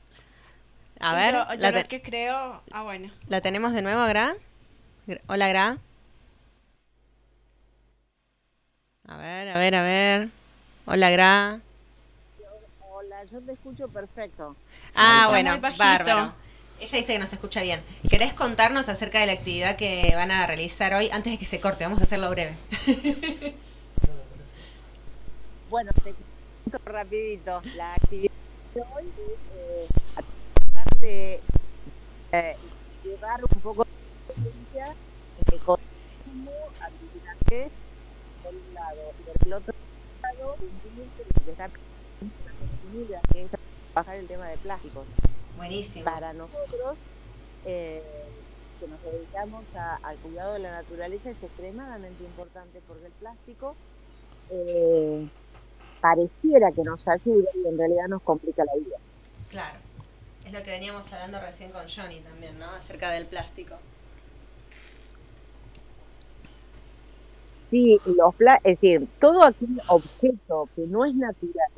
[1.00, 2.62] A ver, Yo, yo la, lo que creo.
[2.72, 3.12] Ah, bueno.
[3.28, 4.36] la tenemos de nuevo, Gra.
[5.28, 5.78] Hola, Gra.
[9.08, 10.30] A ver, a ver, a ver.
[10.86, 11.60] Hola, Gra.
[12.90, 14.56] Hola, yo te escucho perfecto.
[14.96, 16.34] Ah, escucha bueno, bárbaro.
[16.80, 17.82] Ella dice que nos escucha bien.
[18.10, 21.10] ¿Querés contarnos acerca de la actividad que van a realizar hoy?
[21.12, 22.56] Antes de que se corte, vamos a hacerlo breve.
[25.68, 26.14] Bueno, te
[26.64, 27.62] cuento rapidito.
[27.76, 28.32] La actividad
[28.76, 29.88] de hoy es eh,
[31.06, 31.40] de
[32.32, 32.56] eh,
[33.04, 34.96] llevar un poco de conciencia
[35.52, 37.72] de consumo, habilidades,
[38.42, 39.74] por un lado, y por el otro
[40.24, 40.80] lado, un
[43.32, 43.52] que es
[43.94, 45.06] bajar el tema de plásticos.
[45.56, 46.06] Buenísimo.
[46.06, 47.00] Para nosotros,
[47.66, 48.02] eh,
[48.80, 53.76] que nos dedicamos a- al cuidado de la naturaleza, es extremadamente importante porque el plástico
[54.50, 55.30] eh,
[56.02, 58.98] pareciera que nos ayuda y en realidad nos complica la vida.
[59.50, 59.80] Claro.
[60.64, 62.70] Que veníamos hablando recién con Johnny también, ¿no?
[62.72, 63.76] Acerca del plástico.
[67.70, 71.72] Sí, los es decir, todo aquel objeto que no es natural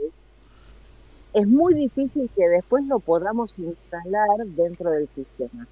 [1.34, 5.68] es muy difícil que después lo podamos instalar dentro del sistema.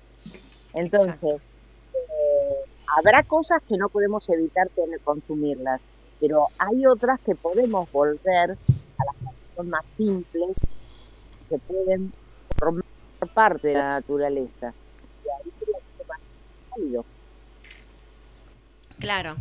[0.74, 1.42] Entonces,
[1.94, 2.56] eh,
[2.98, 5.80] habrá cosas que no podemos evitar tener, consumirlas,
[6.20, 10.56] pero hay otras que podemos volver a las que más simples,
[11.50, 12.12] que pueden
[12.58, 12.84] formar
[13.28, 14.74] parte de la naturaleza.
[19.00, 19.36] Claro.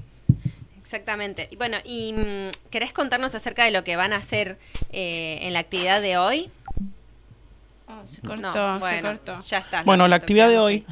[0.81, 1.49] Exactamente.
[1.51, 4.59] Y bueno, y mm, ¿querés contarnos acerca de lo que van a hacer
[4.91, 6.51] eh, en la actividad de hoy?
[7.87, 9.41] Oh, se cortó, No, se bueno, cortó.
[9.41, 9.83] ya está.
[9.83, 10.87] Bueno, la actividad de hoy.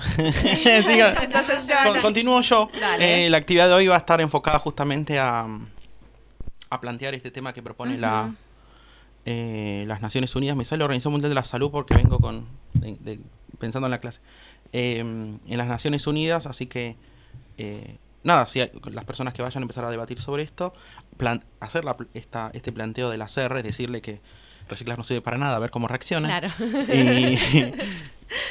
[2.02, 2.68] continúo yo.
[2.98, 5.46] Eh, la actividad de hoy va a estar enfocada justamente a,
[6.70, 8.30] a plantear este tema que propone la,
[9.24, 10.56] eh, las Naciones Unidas.
[10.56, 13.20] Me sale la Organización Mundial de la Salud porque vengo con de- de-
[13.58, 14.20] pensando en la clase.
[14.72, 16.96] Eh, en las Naciones Unidas, así que
[17.58, 20.72] eh, nada, si hay- las personas que vayan a empezar a debatir sobre esto,
[21.16, 24.20] plan- hacer la esta, este planteo de la CR, decirle que
[24.68, 26.28] reciclar no sirve para nada, a ver cómo reacciona.
[26.28, 26.48] Claro.
[26.92, 27.38] Y,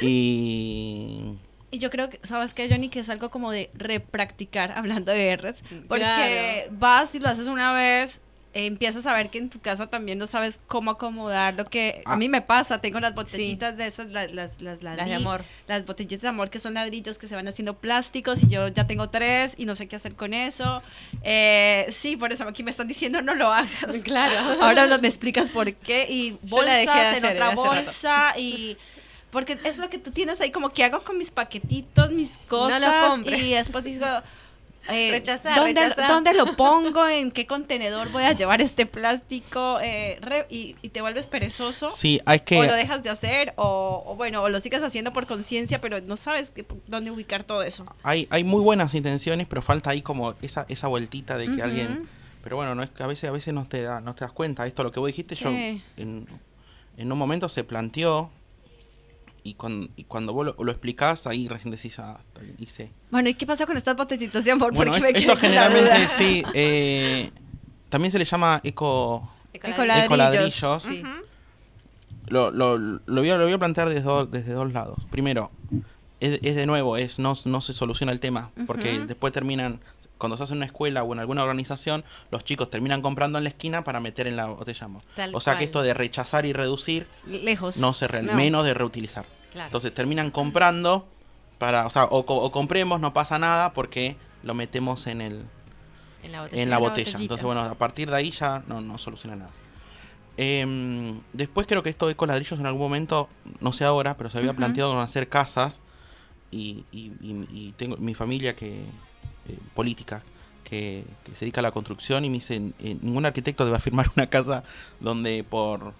[0.06, 1.38] y
[1.70, 2.88] Y yo creo que, ¿sabes qué, Johnny?
[2.88, 6.76] Que es algo como de repracticar, hablando de R's, porque Claro.
[6.78, 8.20] vas y lo haces una vez,
[8.54, 12.12] empiezas a ver que en tu casa también no sabes cómo acomodar lo que a
[12.12, 12.16] Ah.
[12.16, 15.44] mí me pasa, tengo las botellitas de esas, las, las, las, Las de amor.
[15.68, 18.86] las botellitas de amor que son ladrillos que se van haciendo plásticos y yo ya
[18.86, 20.82] tengo tres y no sé qué hacer con eso.
[21.22, 23.70] Eh, sí, por eso aquí me están diciendo no lo hagas.
[24.04, 24.62] Claro.
[24.62, 27.54] Ahora lo- me explicas por qué y Yo la dejé de bolsas en hacer otra
[27.54, 28.76] bolsa y
[29.30, 33.18] porque es lo que tú tienes ahí como que hago con mis paquetitos, mis cosas
[33.24, 34.06] y después digo
[34.88, 36.08] eh, Rechazar, ¿dónde, rechazar.
[36.08, 37.06] ¿Dónde lo pongo?
[37.08, 39.78] ¿En qué contenedor voy a llevar este plástico?
[39.80, 41.90] Eh, re- y, y te vuelves perezoso.
[41.90, 42.58] sí, hay que...
[42.58, 46.00] O lo dejas de hacer, o, o bueno, o lo sigues haciendo por conciencia, pero
[46.00, 47.84] no sabes qué- dónde ubicar todo eso.
[48.02, 52.02] hay, hay muy buenas intenciones, pero falta ahí como esa, esa vueltita de que alguien...
[52.42, 54.32] Pero bueno, no es que a veces, a veces no te da, no te das
[54.32, 54.66] cuenta.
[54.66, 55.80] Esto lo que vos dijiste, yo en,
[56.96, 58.32] en un momento se planteó
[59.44, 62.20] y, cuan- y cuando vos lo, lo explicás, ahí recién decís, ah,
[62.58, 62.90] hice.
[63.10, 64.72] Bueno, ¿y qué pasa con estas botellitas de amor?
[64.74, 66.08] Bueno, me esto generalmente duda.
[66.16, 66.42] sí.
[66.54, 67.30] eh,
[67.88, 69.28] también se le llama eco.
[69.52, 70.04] Ecoladrillos.
[70.06, 70.86] Ecoladrillos.
[72.28, 74.96] Lo, lo, lo voy, a, lo voy a plantear desde, do- desde dos lados.
[75.10, 75.50] Primero,
[76.20, 79.80] es, es de nuevo, es no, no se soluciona el tema, porque después terminan,
[80.22, 83.44] cuando se hace en una escuela o en alguna organización, los chicos terminan comprando en
[83.44, 84.86] la esquina para meter en la botella.
[85.16, 85.58] Tal O sea cual.
[85.58, 87.76] que esto de rechazar y reducir Lejos.
[87.78, 88.34] no se real- No.
[88.34, 89.26] menos de reutilizar.
[89.52, 89.66] Claro.
[89.66, 91.06] Entonces terminan comprando
[91.58, 95.44] para, o sea, o, co- o compremos, no pasa nada porque lo metemos en el
[96.22, 96.62] en la botella.
[96.62, 97.18] en la la botella.
[97.18, 99.50] Entonces, bueno, a partir de ahí ya no, no soluciona nada.
[100.38, 103.28] Em, después creo que esto de ladrillos en algún momento,
[103.60, 105.80] no sé ahora, pero se había planteado con hacer casas
[106.50, 108.84] y, y- y- y tengo mi familia que
[109.48, 110.22] eh, política
[110.64, 114.10] que, que se dedica a la construcción y me dice eh, ningún arquitecto debe firmar
[114.16, 114.62] una casa
[115.00, 115.94] donde por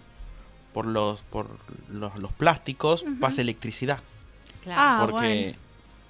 [0.72, 1.48] por los por
[1.90, 3.18] los, los plásticos Ujú.
[3.20, 4.00] pase electricidad
[4.62, 4.80] Claro.
[4.80, 5.58] Ah, porque bueno.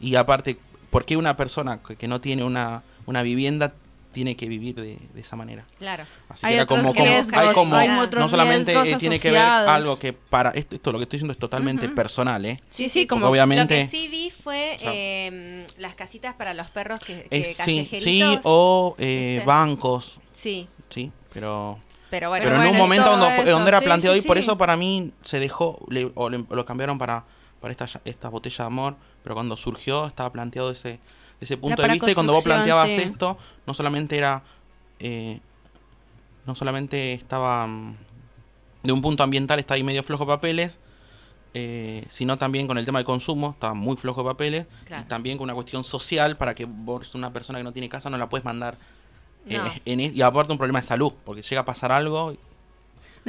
[0.01, 0.59] y aparte
[0.91, 3.72] ¿por qué una persona que, que no tiene una, una vivienda
[4.12, 6.04] tiene que vivir de, de esa manera Claro.
[6.28, 9.40] así Hay que era como, como- hay como hay no solamente eh, tiene que ver
[9.40, 13.06] algo que para esto, esto lo que estoy diciendo es totalmente personal eh Sí, sí,
[13.06, 17.50] como obviamente Lo que sí vi fue eh, las casitas para los perros que, que
[17.50, 19.46] es- sí, sí o eh, ¿viste?
[19.46, 21.78] bancos Sí, sí pero
[22.10, 22.44] pero bueno.
[22.44, 24.36] pero, en bueno, un momento eso- donde, eso, donde era sí, planteado sí, y por
[24.38, 27.24] eso para mí se dejó le- o le- lo cambiaron para
[27.60, 30.98] para esta esta botella de amor pero cuando surgió estaba planteado ese
[31.45, 32.97] ese punto de vista y cuando vos planteabas sí.
[32.97, 33.36] esto
[33.66, 34.43] no solamente era
[35.01, 35.40] eh,
[36.47, 37.97] no solamente estaba mm,
[38.82, 40.78] de un punto ambiental está ahí medio flojo de papeles
[41.55, 45.05] eh, sino también con el tema de consumo estaba muy flojo de papeles Claro.
[45.05, 48.09] y también con una cuestión social para que vos una persona que no tiene casa
[48.11, 48.78] no la puedes mandar
[49.47, 49.70] eh, No.
[49.84, 52.38] en- y aparte un problema de salud porque llega a pasar algo ¿No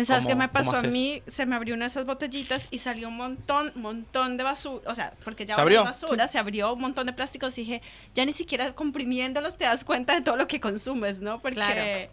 [0.05, 1.21] ¿Sabes qué ¿Cómo- me pasó a mí?
[1.27, 4.89] Se me abrió una de esas botellitas y salió un montón, montón de basura.
[4.89, 5.83] O sea, porque ya ¿Se abrió?
[5.83, 7.81] basura, se abrió un montón de plásticos y dije,
[8.15, 11.39] ya ni siquiera comprimiéndolos te das cuenta de todo lo que consumes, ¿no?
[11.39, 12.09] Porque Claro.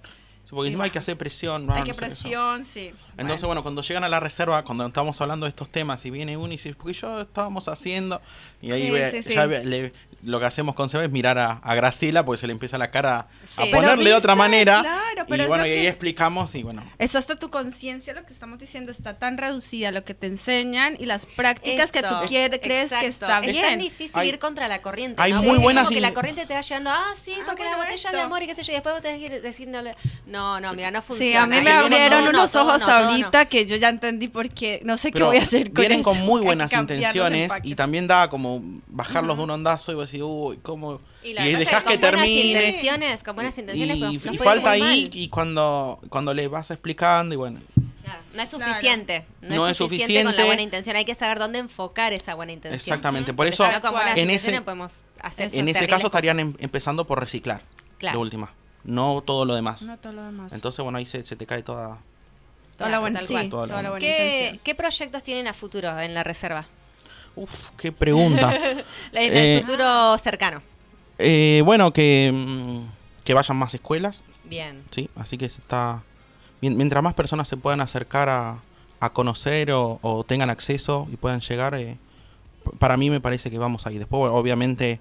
[0.51, 1.66] Porque encima hay que hacer presión.
[1.66, 2.14] no, hay no que sé qué eso.
[2.22, 2.90] presión, sí.
[3.16, 3.62] Entonces, bueno.
[3.62, 6.57] cuando llegan a la reserva, cuando estamos hablando de estos temas, y viene uno y
[6.57, 8.20] dice, porque yo estábamos haciendo,
[8.62, 9.48] y ahí Sí, ve- sí, ya sí.
[9.48, 9.92] ve- le-
[10.22, 12.90] lo que hacemos con Seba es mirar a, a Graciela, porque se le empieza la
[12.90, 14.80] cara a ponerle Pero de otra manera.
[14.80, 16.82] claro, pero y es bueno, y ahí que- explicamos, y bueno.
[16.98, 20.96] Es hasta tu conciencia lo que estamos diciendo, está tan reducida lo que te enseñan
[20.98, 23.07] y las prácticas que tú Esto, quieres, crees que exacto.
[23.07, 23.64] está Es bien.
[23.64, 25.20] tan difícil Hay- ir contra la corriente.
[25.22, 25.42] hay ¿no?
[25.42, 27.70] muy es buenas como que la corriente te va llevando, ah, sí, Ah, porque la
[27.70, 28.16] bueno, botella esto.
[28.16, 29.94] de amor y qué sé yo, y después vos tenés que ir diciéndole,
[30.26, 30.39] no, no,
[30.74, 31.30] mira, no funciona.
[31.30, 32.93] Sí, a mí Y me abrieron no, unos ojos no, no.
[33.09, 36.01] ahorita que yo ya entendí por qué, no sé qué voy a hacer con vienen
[36.01, 36.11] eso.
[36.11, 40.24] con muy buenas intenciones y también da como bajarlos de un ondazo y vos decís,
[40.26, 41.01] uy, ¿cómo?
[41.22, 42.41] Y, Y, lo dejas con que buenas termine.
[42.51, 45.11] intenciones, con buenas intenciones, y, pues, y ir falta ahí mal.
[45.12, 47.61] y cuando cuando le vas explicando y bueno
[48.03, 48.66] Claro, no es Claro.
[48.72, 49.26] suficiente.
[49.43, 50.47] No, No es es suficiente con la suficiente.
[50.47, 50.97] buena intención.
[50.97, 52.76] Hay que saber dónde enfocar esa buena intención.
[52.80, 56.55] Exactamente, por eso no, buenas en ese- podemos hacer en ese terribles caso estarían em-
[56.59, 57.61] empezando por reciclar
[57.99, 58.18] Claro.
[58.18, 58.51] de última
[58.84, 60.52] no todo lo demás No todo lo demás.
[60.52, 61.98] entonces bueno ahí se, se te cae toda
[62.78, 63.50] toda la buena, tal sí, cual.
[63.50, 64.60] toda la buena ¿Qué, intención.
[64.64, 66.64] ¿Qué proyectos tienen a futuro en la reserva?
[67.36, 68.50] Uf, qué pregunta
[69.12, 70.62] La- En Eh, el futuro cercano.
[71.18, 72.80] Eh, bueno que mm,
[73.24, 74.82] que vayan más escuelas Bien.
[74.90, 76.02] sí así que se está
[76.62, 78.56] mien- mientras más personas se puedan acercar a,
[79.00, 81.98] a conocer o, o tengan acceso y puedan llegar eh,
[82.78, 85.00] para mí me parece que vamos ahí después bueno, obviamente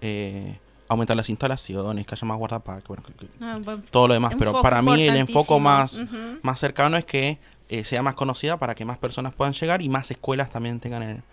[0.00, 0.58] eh,
[0.88, 3.02] aumentar las instalaciones que haya más guardaparques bueno,
[3.40, 3.58] Ah,
[3.90, 5.60] todo lo demás, pero para mí el importantísimo.
[5.60, 6.02] más,
[6.42, 9.88] más cercano es que eh, sea más conocida para que más personas puedan llegar y
[9.88, 11.16] más escuelas también tengan el...
[11.16, 11.30] puedan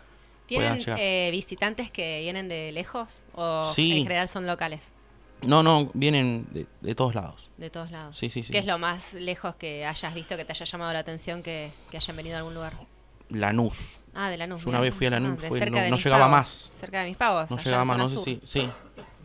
[0.47, 0.97] ¿Tienen llegar.
[0.99, 3.99] eh, visitantes que vienen de lejos o Sí.
[3.99, 4.91] en general son locales?
[5.43, 7.49] No, no, vienen de, de todos lados.
[7.58, 8.18] De todos lados.
[8.18, 8.51] Sí, sí, sí.
[8.54, 11.72] ¿Qué es lo más lejos que hayas visto que te haya llamado la atención que,
[11.91, 12.74] que hayan venido a algún lugar?
[13.30, 13.97] Lanús.
[14.16, 14.64] Ah, de Lanús.
[14.64, 16.70] Yo una vez fui a Lanús, de fue- cerca no- llegaba más.
[16.72, 17.51] Cerca de mis pagos.
[17.51, 18.41] No llegaba más, no sé si...
[18.45, 18.70] Sí.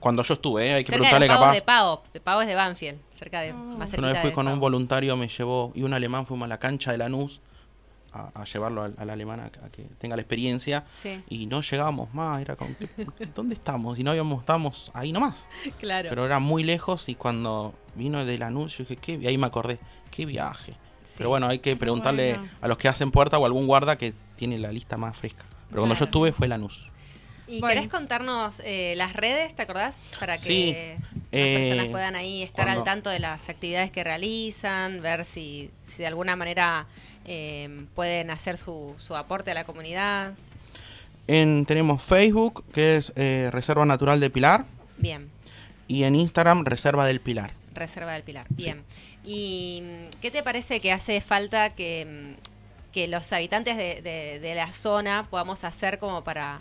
[0.00, 1.54] Cuando yo estuve, eh, hay que Cerca de preguntarle pagos capaz.
[1.54, 2.02] de Pavo.
[2.12, 2.98] De Pavo es de Banfield.
[3.18, 3.52] Cerca de...
[3.52, 6.48] Más Yo una vez fui con un voluntario, me llevó, y un alemán fuimos a
[6.48, 7.40] la cancha de Lanús
[8.12, 10.84] a, a llevarlo al, al alemán a, a que tenga la experiencia.
[11.02, 13.98] Sí, Y no llegábamos más, era como, ¿qué- ¿dónde estamos?
[13.98, 15.46] Y no habíamos, estábamos ahí nomás.
[15.78, 16.08] claro.
[16.08, 19.16] Pero era muy lejos y cuando vino del anuncio dije, ¿qué?
[19.16, 19.78] vi-?" ahí me acordé,
[20.10, 20.74] qué viaje.
[21.04, 21.14] Sí.
[21.18, 22.52] Pero bueno, hay que preguntarle Bueno.
[22.60, 25.44] a los que hacen puerta o a algún guarda que tiene la lista más fresca.
[25.70, 26.86] Pero cuando yo estuve fue Lanús.
[27.48, 27.74] ¿Y Bueno.
[27.74, 29.94] querés contarnos eh, las redes, te acordás?
[30.20, 33.90] Para que Sí, las eh, personas puedan ahí estar cuando- al tanto de las actividades
[33.90, 36.86] que realizan, ver si, si de alguna manera
[37.24, 40.32] eh, pueden hacer su, su aporte a la comunidad.
[41.26, 44.64] En, tenemos Facebook, que es eh, Reserva Natural de Pilar,
[44.96, 45.30] Bien,
[45.86, 47.52] y en Instagram, Reserva del Pilar.
[47.74, 48.46] Reserva del Pilar.
[48.48, 48.82] Bien.
[49.24, 54.40] ¿Y mm, qué te parece que hace falta que, mm, que los habitantes de, de-
[54.40, 56.60] de la zona podamos hacer como para,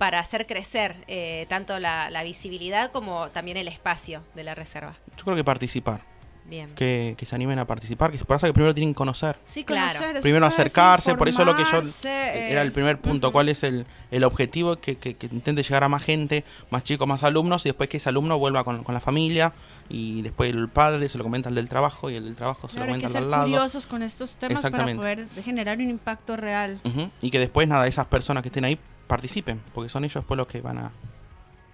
[0.00, 4.94] para hacer crecer eh, tanto la, la visibilidad como también el espacio de la reserva.
[5.18, 6.00] Yo creo que participar,
[6.46, 6.70] Bien.
[6.74, 9.36] que, que se animen a participar, que pasa que primero tienen que conocer.
[9.44, 9.92] Sí, Claro.
[9.98, 13.62] conocer, Primero acercarse, por eso lo que yo eh, era el primer punto, cuál es
[13.62, 17.66] el, el objetivo, que, que, que intente llegar a más gente, más chicos, más alumnos,
[17.66, 19.52] y después que ese alumno vuelva con, con la familia,
[19.90, 22.76] y después el padre se lo comenta al del trabajo, y el del trabajo se
[22.76, 23.42] Claro, lo comenta al lado.
[23.44, 26.80] curiosos con estos temas para poder generar un impacto real.
[27.20, 28.78] Y que después, nada, esas personas que estén ahí
[29.10, 30.92] participen, porque son ellos después los que van a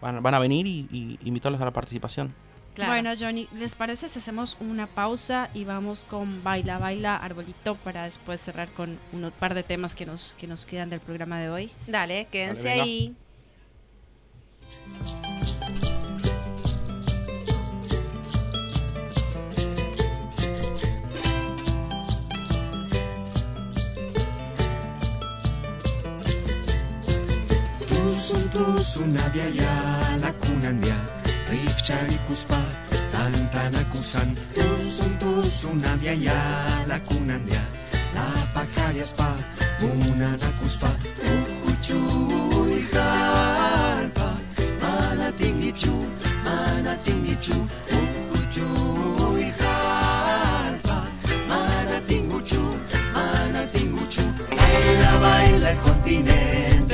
[0.00, 2.34] van, van a venir y, y invitarlos a la participación.
[2.74, 2.92] Claro.
[2.92, 8.04] Bueno, Johnny, ¿les parece si hacemos una pausa y vamos con Baila, Baila, Arbolito para
[8.04, 11.48] después cerrar con un par de temas que nos, que nos quedan del programa de
[11.48, 11.70] hoy?
[11.86, 13.16] Dale, quédense ahí.
[28.26, 29.70] Tusun tusun nabiaya
[30.18, 30.98] lakunandia
[31.46, 32.58] Rikchari kuspa
[33.14, 36.34] tantanakusan Tusun tusun nabiaya
[36.90, 37.62] lakunandia
[38.18, 39.30] La pakariaspa
[39.78, 40.90] munanakuspa
[41.22, 42.02] Uhuchu
[42.66, 44.28] ijalpa
[44.82, 45.94] Manatingichu
[46.42, 47.54] manatingichu
[47.94, 48.66] Uhuchu
[49.38, 50.98] ijalpa
[51.46, 52.62] Manatinguchu
[53.14, 56.85] manatinguchu Baila baila el continente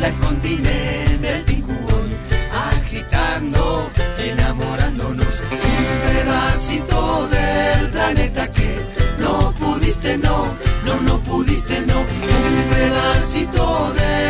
[0.00, 2.16] El continente el Tincuboy
[2.52, 8.78] Agitando, enamorándonos Un pedacito del planeta que
[9.18, 10.46] no pudiste, no,
[10.84, 14.27] no, no pudiste, no Un pedacito del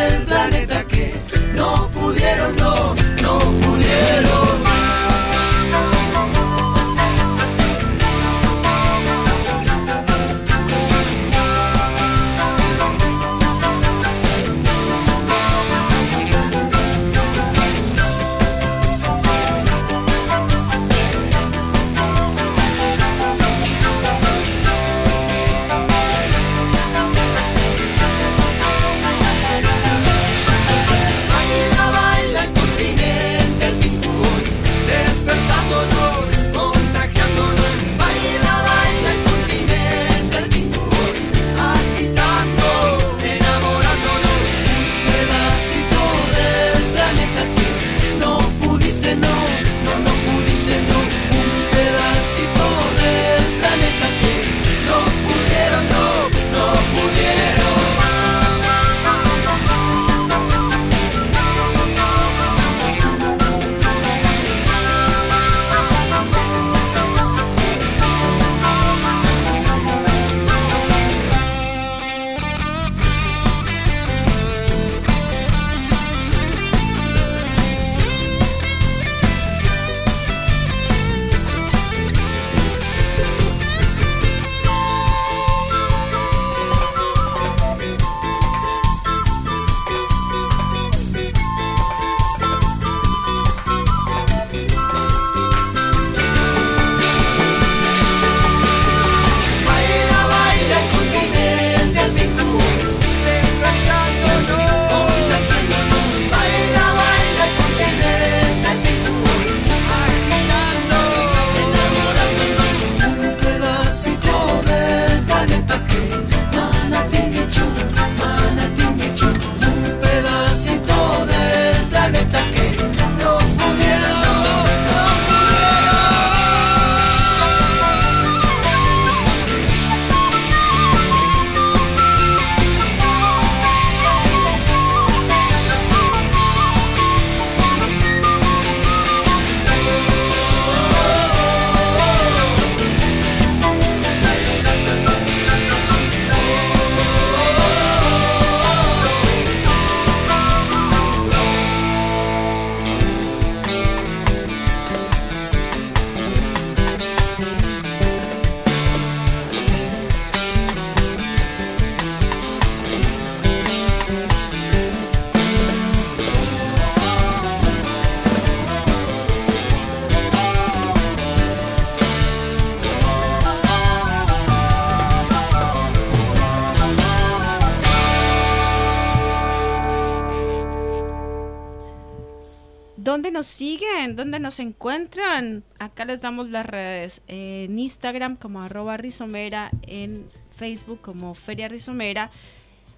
[183.98, 184.16] siguen?
[184.16, 185.64] ¿Dónde nos encuentran?
[185.78, 187.22] Acá les damos las redes.
[187.26, 190.26] En Instagram como arroba rizomera, en
[190.56, 192.30] Facebook como Feria Rizomera.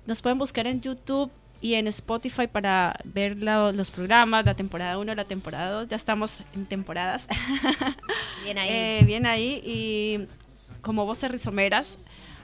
[0.06, 1.30] Nos pueden buscar en YouTube
[1.60, 5.88] y en Spotify para ver la- los programas, la temporada 1, la temporada 2.
[5.88, 7.26] Ya estamos en temporadas.
[8.44, 8.68] Bien ahí.
[8.70, 9.60] Eh, bien ahí.
[9.64, 10.26] Y
[10.80, 11.98] como voces rizomeras.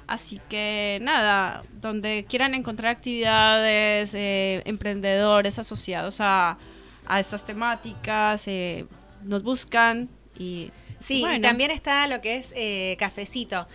[0.07, 6.59] Así que nada, donde quieran encontrar actividades, eh, emprendedores asociados a,
[7.07, 8.87] a estas temáticas, eh,
[9.23, 13.69] nos buscan y Sí, y también está lo que es eh, cafecito,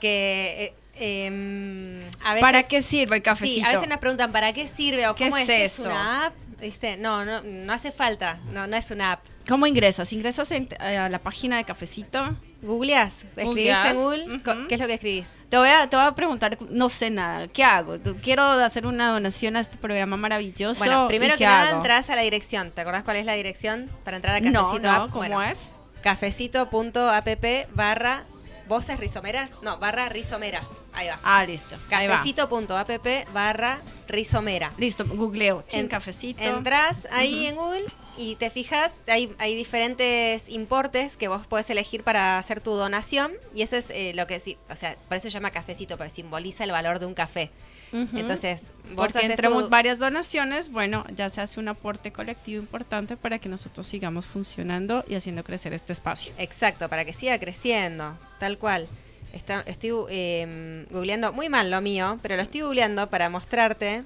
[0.00, 2.40] que eh, em, a veces...
[2.40, 3.66] ¿Para qué sirve el Sí, cafecito?
[3.66, 5.06] a veces nos preguntan, ¿para qué sirve?
[5.06, 5.88] O ¿Qué ¿cómo es es, ¿Es eso?
[5.88, 6.34] una app?
[6.60, 6.96] ¿Viste?
[6.96, 9.20] No, no, no hace falta, no, no es una app.
[9.48, 10.12] ¿Cómo ingresas?
[10.12, 12.36] Ingresas en- eh, a la página de Cafecito.
[12.62, 14.40] Googleás, escribís Googleás, en Google.
[14.68, 15.32] ¿qué es lo que escribís?
[15.48, 17.96] Te voy, a, te voy a preguntar, no sé nada, ¿qué hago?
[18.22, 20.78] Quiero hacer una donación a este programa maravilloso.
[20.80, 21.76] Bueno, ¿y primero que nada hago?
[21.76, 22.72] entras a la dirección.
[22.72, 25.10] ¿Te acordás cuál es la dirección para entrar a No, Cafecito no, App?
[25.10, 25.58] ¿cómo Bueno, es?
[26.02, 27.44] Cafecito.app
[27.74, 28.24] barra
[28.68, 29.50] voces rizomeras.
[29.62, 30.62] No, barra rizomera.
[30.92, 31.20] Ahí va.
[31.22, 31.76] Ah, listo.
[31.88, 33.78] Cafecito.app barra
[34.08, 34.72] rizomera.
[34.78, 35.64] Listo, googleo.
[35.68, 36.42] Chin, En- cafecito.
[36.42, 37.46] Entras ahí Ujú.
[37.48, 37.84] en Google
[38.18, 43.32] y te fijas, hay, hay diferentes importes que vos podés elegir para hacer tu donación
[43.54, 46.10] y eso es eh, lo que sí, o sea, por eso se llama cafecito, porque
[46.10, 47.50] simboliza el valor de un café.
[47.92, 48.18] Ujú.
[48.18, 53.16] Entonces, vos Porque entre tu- varias donaciones, bueno, ya se hace un aporte colectivo importante
[53.16, 56.32] para que nosotros sigamos funcionando y haciendo crecer este espacio.
[56.36, 58.88] Exacto, para que siga creciendo, tal cual.
[59.32, 64.02] Está, estoy eh, googleando, muy mal lo mío, pero lo estoy googleando para mostrarte.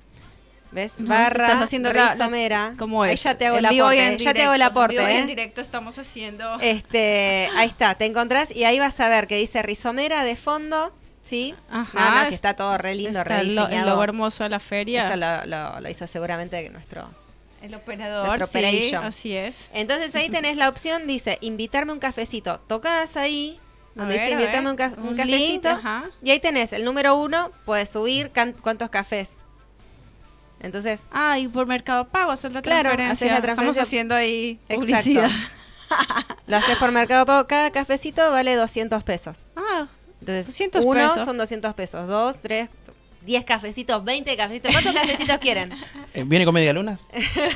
[0.72, 0.92] ¿Ves?
[0.98, 2.74] No, Barra estás haciendo la- rizomera.
[2.78, 3.22] ¿Cómo Ahí es?
[3.24, 4.06] ya te hago el aporte.
[4.06, 5.20] en Ya te hago el aporte, en vivo y ¿eh?
[5.20, 6.58] en directo estamos haciendo...
[6.60, 10.92] Este, ahí está, te encontrás y ahí vas a ver que dice rizomera de fondo,
[11.22, 11.54] ¿sí?
[11.70, 15.08] Ajá, es- si está todo re lindo, el, lo- el logo hermoso de la feria.
[15.08, 17.10] Eso lo, lo- lo hizo seguramente nuestro.
[17.62, 19.68] el operador, nuestro sí, así es.
[19.74, 22.60] Entonces ahí tenés la opción, dice, invitarme un cafecito.
[22.60, 23.58] Tocas ahí,
[23.96, 25.68] donde dice invitarme un, ca- un un cafecito.
[25.70, 28.30] link, y ahí tenés el número uno, puedes subir
[28.62, 29.36] cuántos cafés.
[30.60, 33.12] Entonces, Ah, y por Mercado Pago, hacer la Claro, transferencia.
[33.12, 33.82] haces la Estamos transferencia.
[33.82, 34.80] haciendo ahí Exacto.
[34.80, 35.30] publicidad.
[36.46, 37.46] lo haces por Mercado Pago.
[37.46, 39.46] Cada cafecito vale 200 pesos.
[39.56, 39.86] Ah,
[40.20, 41.24] Entonces, 200 uno pesos.
[41.24, 42.68] son 200 pesos, dos, tres,
[43.22, 44.70] 10 cafecitos, 20 cafecitos.
[44.72, 45.72] ¿Cuántos cafecitos quieren?
[46.14, 46.98] Eh, ¿Viene con media luna?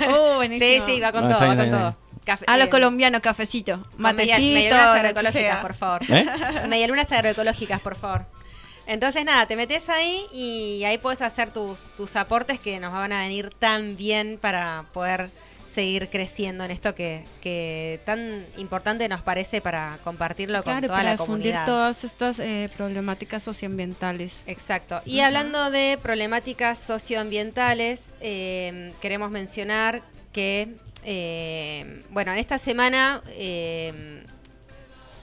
[0.08, 0.86] oh, sí, buenísimo.
[0.86, 1.96] sí, va con Ah, todo, va bien, con todo.
[2.24, 3.86] Café- A lo eh, colombiano, cafecito.
[3.98, 4.38] Matecito.
[4.38, 6.00] medialunas agroecológicas, por favor.
[6.08, 6.26] ¿Eh?
[6.68, 8.24] Medialunas agroecológicas, por favor.
[8.86, 13.12] Entonces, nada, te metes ahí y ahí puedes hacer tus, tus aportes que nos van
[13.12, 15.30] a venir tan bien para poder
[15.74, 21.02] seguir creciendo en esto que, que tan importante nos parece para compartirlo con toda para
[21.02, 21.66] la difundir comunidad.
[21.66, 24.44] todas estas eh, problemáticas socioambientales.
[24.46, 25.00] Exacto.
[25.04, 30.68] Y hablando de problemáticas socioambientales, eh, queremos mencionar que,
[31.04, 34.22] eh, bueno, en esta semana eh,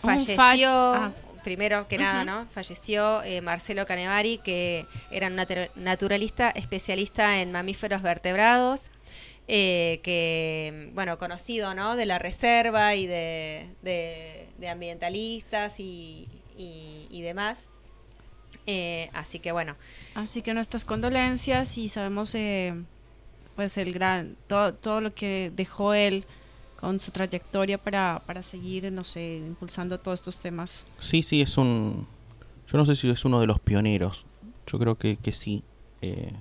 [0.01, 1.11] falleció, fall- ah.
[1.43, 2.23] Primero que nada.
[2.25, 2.47] ¿no?
[2.47, 8.89] Falleció eh, Marcelo Canevari, que era un natu- naturalista especialista en mamíferos vertebrados.
[9.47, 11.95] eh, que, bueno, conocido, ¿no?
[11.97, 16.27] De la reserva y de, de- de ambientalistas y,
[16.57, 17.69] y- y demás.
[18.67, 19.75] Eh, así que bueno,
[20.13, 22.35] Así que nuestras condolencias y sabemos
[23.55, 26.25] pues el gran todo, todo lo que dejó él
[26.81, 30.83] con su trayectoria para, para seguir, no sé, impulsando todos estos temas.
[30.99, 32.07] Sí, sí, es un...
[32.67, 34.25] Yo no sé si es uno de los pioneros.
[34.67, 35.63] Yo creo que, que sí.
[36.01, 36.33] Eh,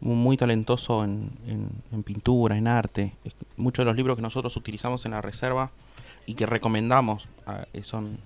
[0.00, 3.12] mu- muy talentoso en, en- en pintura, en arte.
[3.56, 5.70] Muchos de los libros que nosotros utilizamos en la reserva
[6.24, 8.18] y que recomendamos ah, eh, son,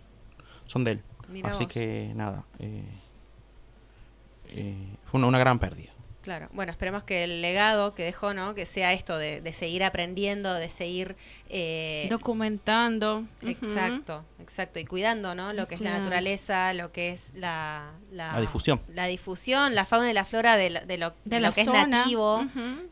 [0.66, 1.02] son de él.
[1.42, 1.72] Así vos.
[1.72, 2.44] que nada.
[2.60, 2.84] eh,
[4.48, 4.74] eh,
[5.10, 5.90] fue una, una gran pérdida.
[6.26, 6.48] Claro.
[6.52, 8.54] Bueno, esperemos que el legado que dejó, ¿no?
[8.56, 11.14] Que sea esto de, de seguir aprendiendo, de seguir...
[11.48, 13.24] eh, Documentando.
[13.42, 14.80] Exacto, exacto.
[14.80, 15.52] Y cuidando, ¿no?
[15.52, 17.92] Lo que es la naturaleza, lo que es la...
[18.10, 18.80] La difusión.
[18.92, 21.54] La difusión, la fauna y la flora de lo, de lo, De de la lo
[21.54, 21.82] que zona.
[21.82, 22.44] es nativo.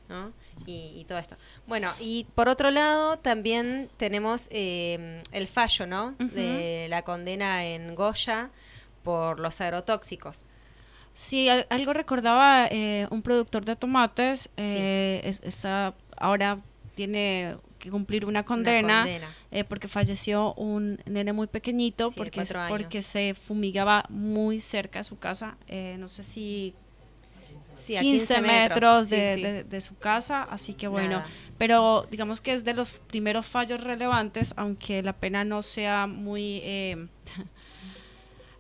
[0.09, 0.33] ¿no?
[0.67, 1.37] Y, y todo esto.
[1.67, 6.15] Bueno, y por otro lado también tenemos eh, el fallo, ¿no?
[6.21, 8.51] De la condena en Goya
[9.03, 10.45] por los agrotóxicos.
[11.15, 16.59] Sí, al- algo recordaba eh, un productor de tomates, eh, es- está- ahora
[16.97, 19.35] tiene que cumplir una condena, condena.
[19.51, 25.05] eh, porque falleció un nene muy pequeñito Sí, porque, porque se fumigaba muy cerca de
[25.05, 26.75] su casa, eh, no sé si
[27.77, 29.43] Sí, a 15, metros, de, sí.
[29.43, 31.27] de- de su casa, así que bueno, Nada.
[31.59, 36.63] pero digamos que es de los primeros fallos relevantes, aunque la pena no sea muy...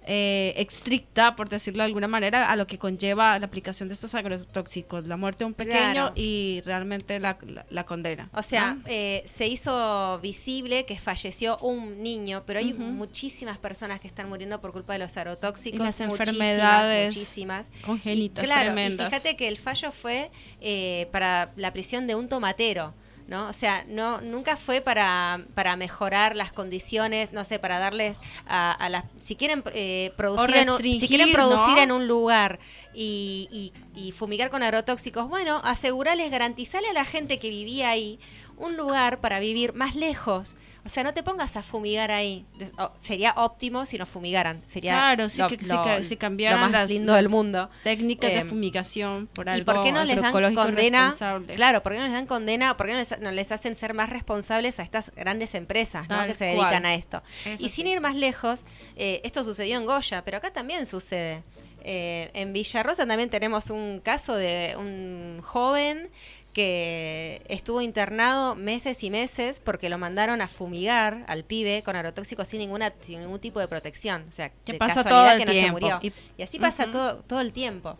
[0.06, 4.14] eh, estricta, por decirlo de alguna manera, a lo que conlleva la aplicación de estos
[4.14, 6.12] agrotóxicos, la muerte de un pequeño Claro.
[6.14, 8.28] y realmente la, la- la condena.
[8.34, 8.82] O sea, ¿no?
[8.86, 14.60] eh, se hizo visible que falleció un niño, pero hay muchísimas personas que están muriendo
[14.60, 15.80] por culpa de los agrotóxicos.
[15.80, 17.70] Y las muchísimas, enfermedades muchísimas.
[17.84, 19.06] congénitas Y claro, tremendas.
[19.06, 20.30] y fíjate que el fallo fue
[20.60, 22.94] eh, para la prisión de un tomatero.
[23.26, 23.48] ¿No?
[23.48, 28.70] O sea, no, nunca fue para, para mejorar las condiciones, no sé, para darles a,
[28.72, 29.04] a las...
[29.18, 31.82] Si quieren eh, producir, en un, si quieren producir ¿no?
[31.82, 32.58] en un lugar
[32.92, 38.18] y, y- y fumigar con agrotóxicos, bueno, asegurarles, garantizarle a la gente que vivía ahí
[38.58, 40.54] un lugar para vivir más lejos.
[40.84, 42.44] O sea, no te pongas a fumigar ahí.
[42.78, 44.62] O- sería óptimo si no fumigaran.
[44.66, 47.70] Sería Claro, sí lo- que, lo- cambiaran más las, lindo del mundo.
[47.82, 51.14] técnicas de Em, fumigación por ¿Y algo por qué no les dan condena?
[51.56, 52.76] Claro, ¿por qué no les dan condena?
[52.76, 56.26] ¿Por qué no les, no les hacen ser más responsables a estas grandes empresas ¿no?
[56.26, 56.68] Que se cual.
[56.68, 57.22] dedican a esto?
[57.46, 58.60] Es y sin ir más lejos,
[58.96, 61.42] eh, esto sucedió en Goya, pero acá también sucede.
[61.86, 66.10] Eh, en Villarrosa también tenemos un caso de un joven
[66.54, 72.48] que estuvo internado meses y meses porque lo mandaron a fumigar al pibe con agrotóxicos
[72.48, 75.38] sin ninguna sin ningún tipo de protección, o sea, Que de pasa casualidad todo el
[75.40, 75.80] que no se tiempo.
[75.80, 75.98] murió.
[76.00, 77.98] Y- Y, así pasa todo todo el tiempo.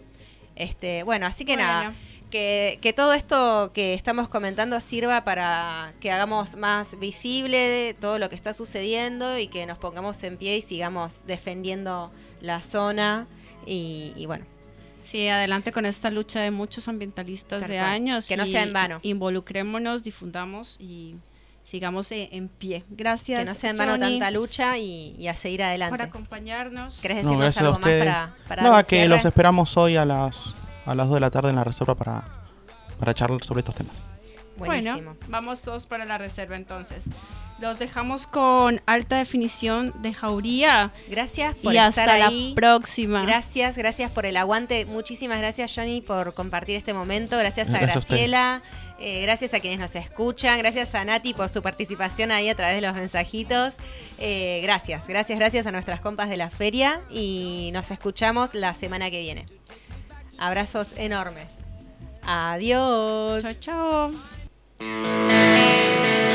[0.57, 1.69] Este, bueno, así que Bueno.
[1.69, 1.95] nada,
[2.31, 8.29] que, que todo esto que estamos comentando sirva para que hagamos más visible todo lo
[8.29, 13.27] que está sucediendo y que nos pongamos en pie y sigamos defendiendo la zona
[13.67, 14.47] y, y bueno,
[15.05, 17.89] Sí, adelante con esta lucha de muchos ambientalistas Tal de cual.
[17.91, 18.27] años.
[18.27, 19.01] Que no sea en vano.
[19.03, 21.17] Involucrémonos, difundamos y
[21.65, 22.85] sigamos eh, en pie.
[22.91, 23.41] Gracias.
[23.41, 26.03] que no sea en vano Johnny, tanta lucha y, y a seguir por adelante.
[26.03, 27.01] acompañarnos.
[27.01, 28.05] ¿Querés No, gracias a algo más ustedes.
[28.07, 29.09] para, para un que cierre?
[29.09, 30.37] los esperamos hoy a las
[30.87, 32.23] a las 2 de la tarde en la reserva para,
[32.99, 33.95] para charlar sobre estos temas.
[34.57, 34.95] Buenísimo.
[35.15, 37.05] Bueno, vamos todos para la reserva entonces.
[37.61, 40.91] Los dejamos con alta definición de Jauría.
[41.09, 42.49] Gracias por Y estar hasta ahí.
[42.51, 43.23] la próxima.
[43.23, 44.85] Gracias, gracias por el aguante.
[44.87, 47.39] Muchísimas gracias, Johnny, por compartir este momento.
[47.39, 48.31] Gracias a Gracias a ustedes.
[48.31, 48.63] Graciela.
[48.99, 50.59] eh, gracias a quienes nos escuchan.
[50.59, 53.75] Gracias a Nati por su participación ahí a través de los mensajitos.
[54.19, 57.01] Eh, gracias, gracias, gracias a nuestras compas de la feria.
[57.11, 59.47] Y nos escuchamos la semana que viene.
[60.39, 61.47] Abrazos enormes.
[62.27, 63.43] Adiós.
[63.43, 64.34] Chao, chao.
[64.81, 66.34] Música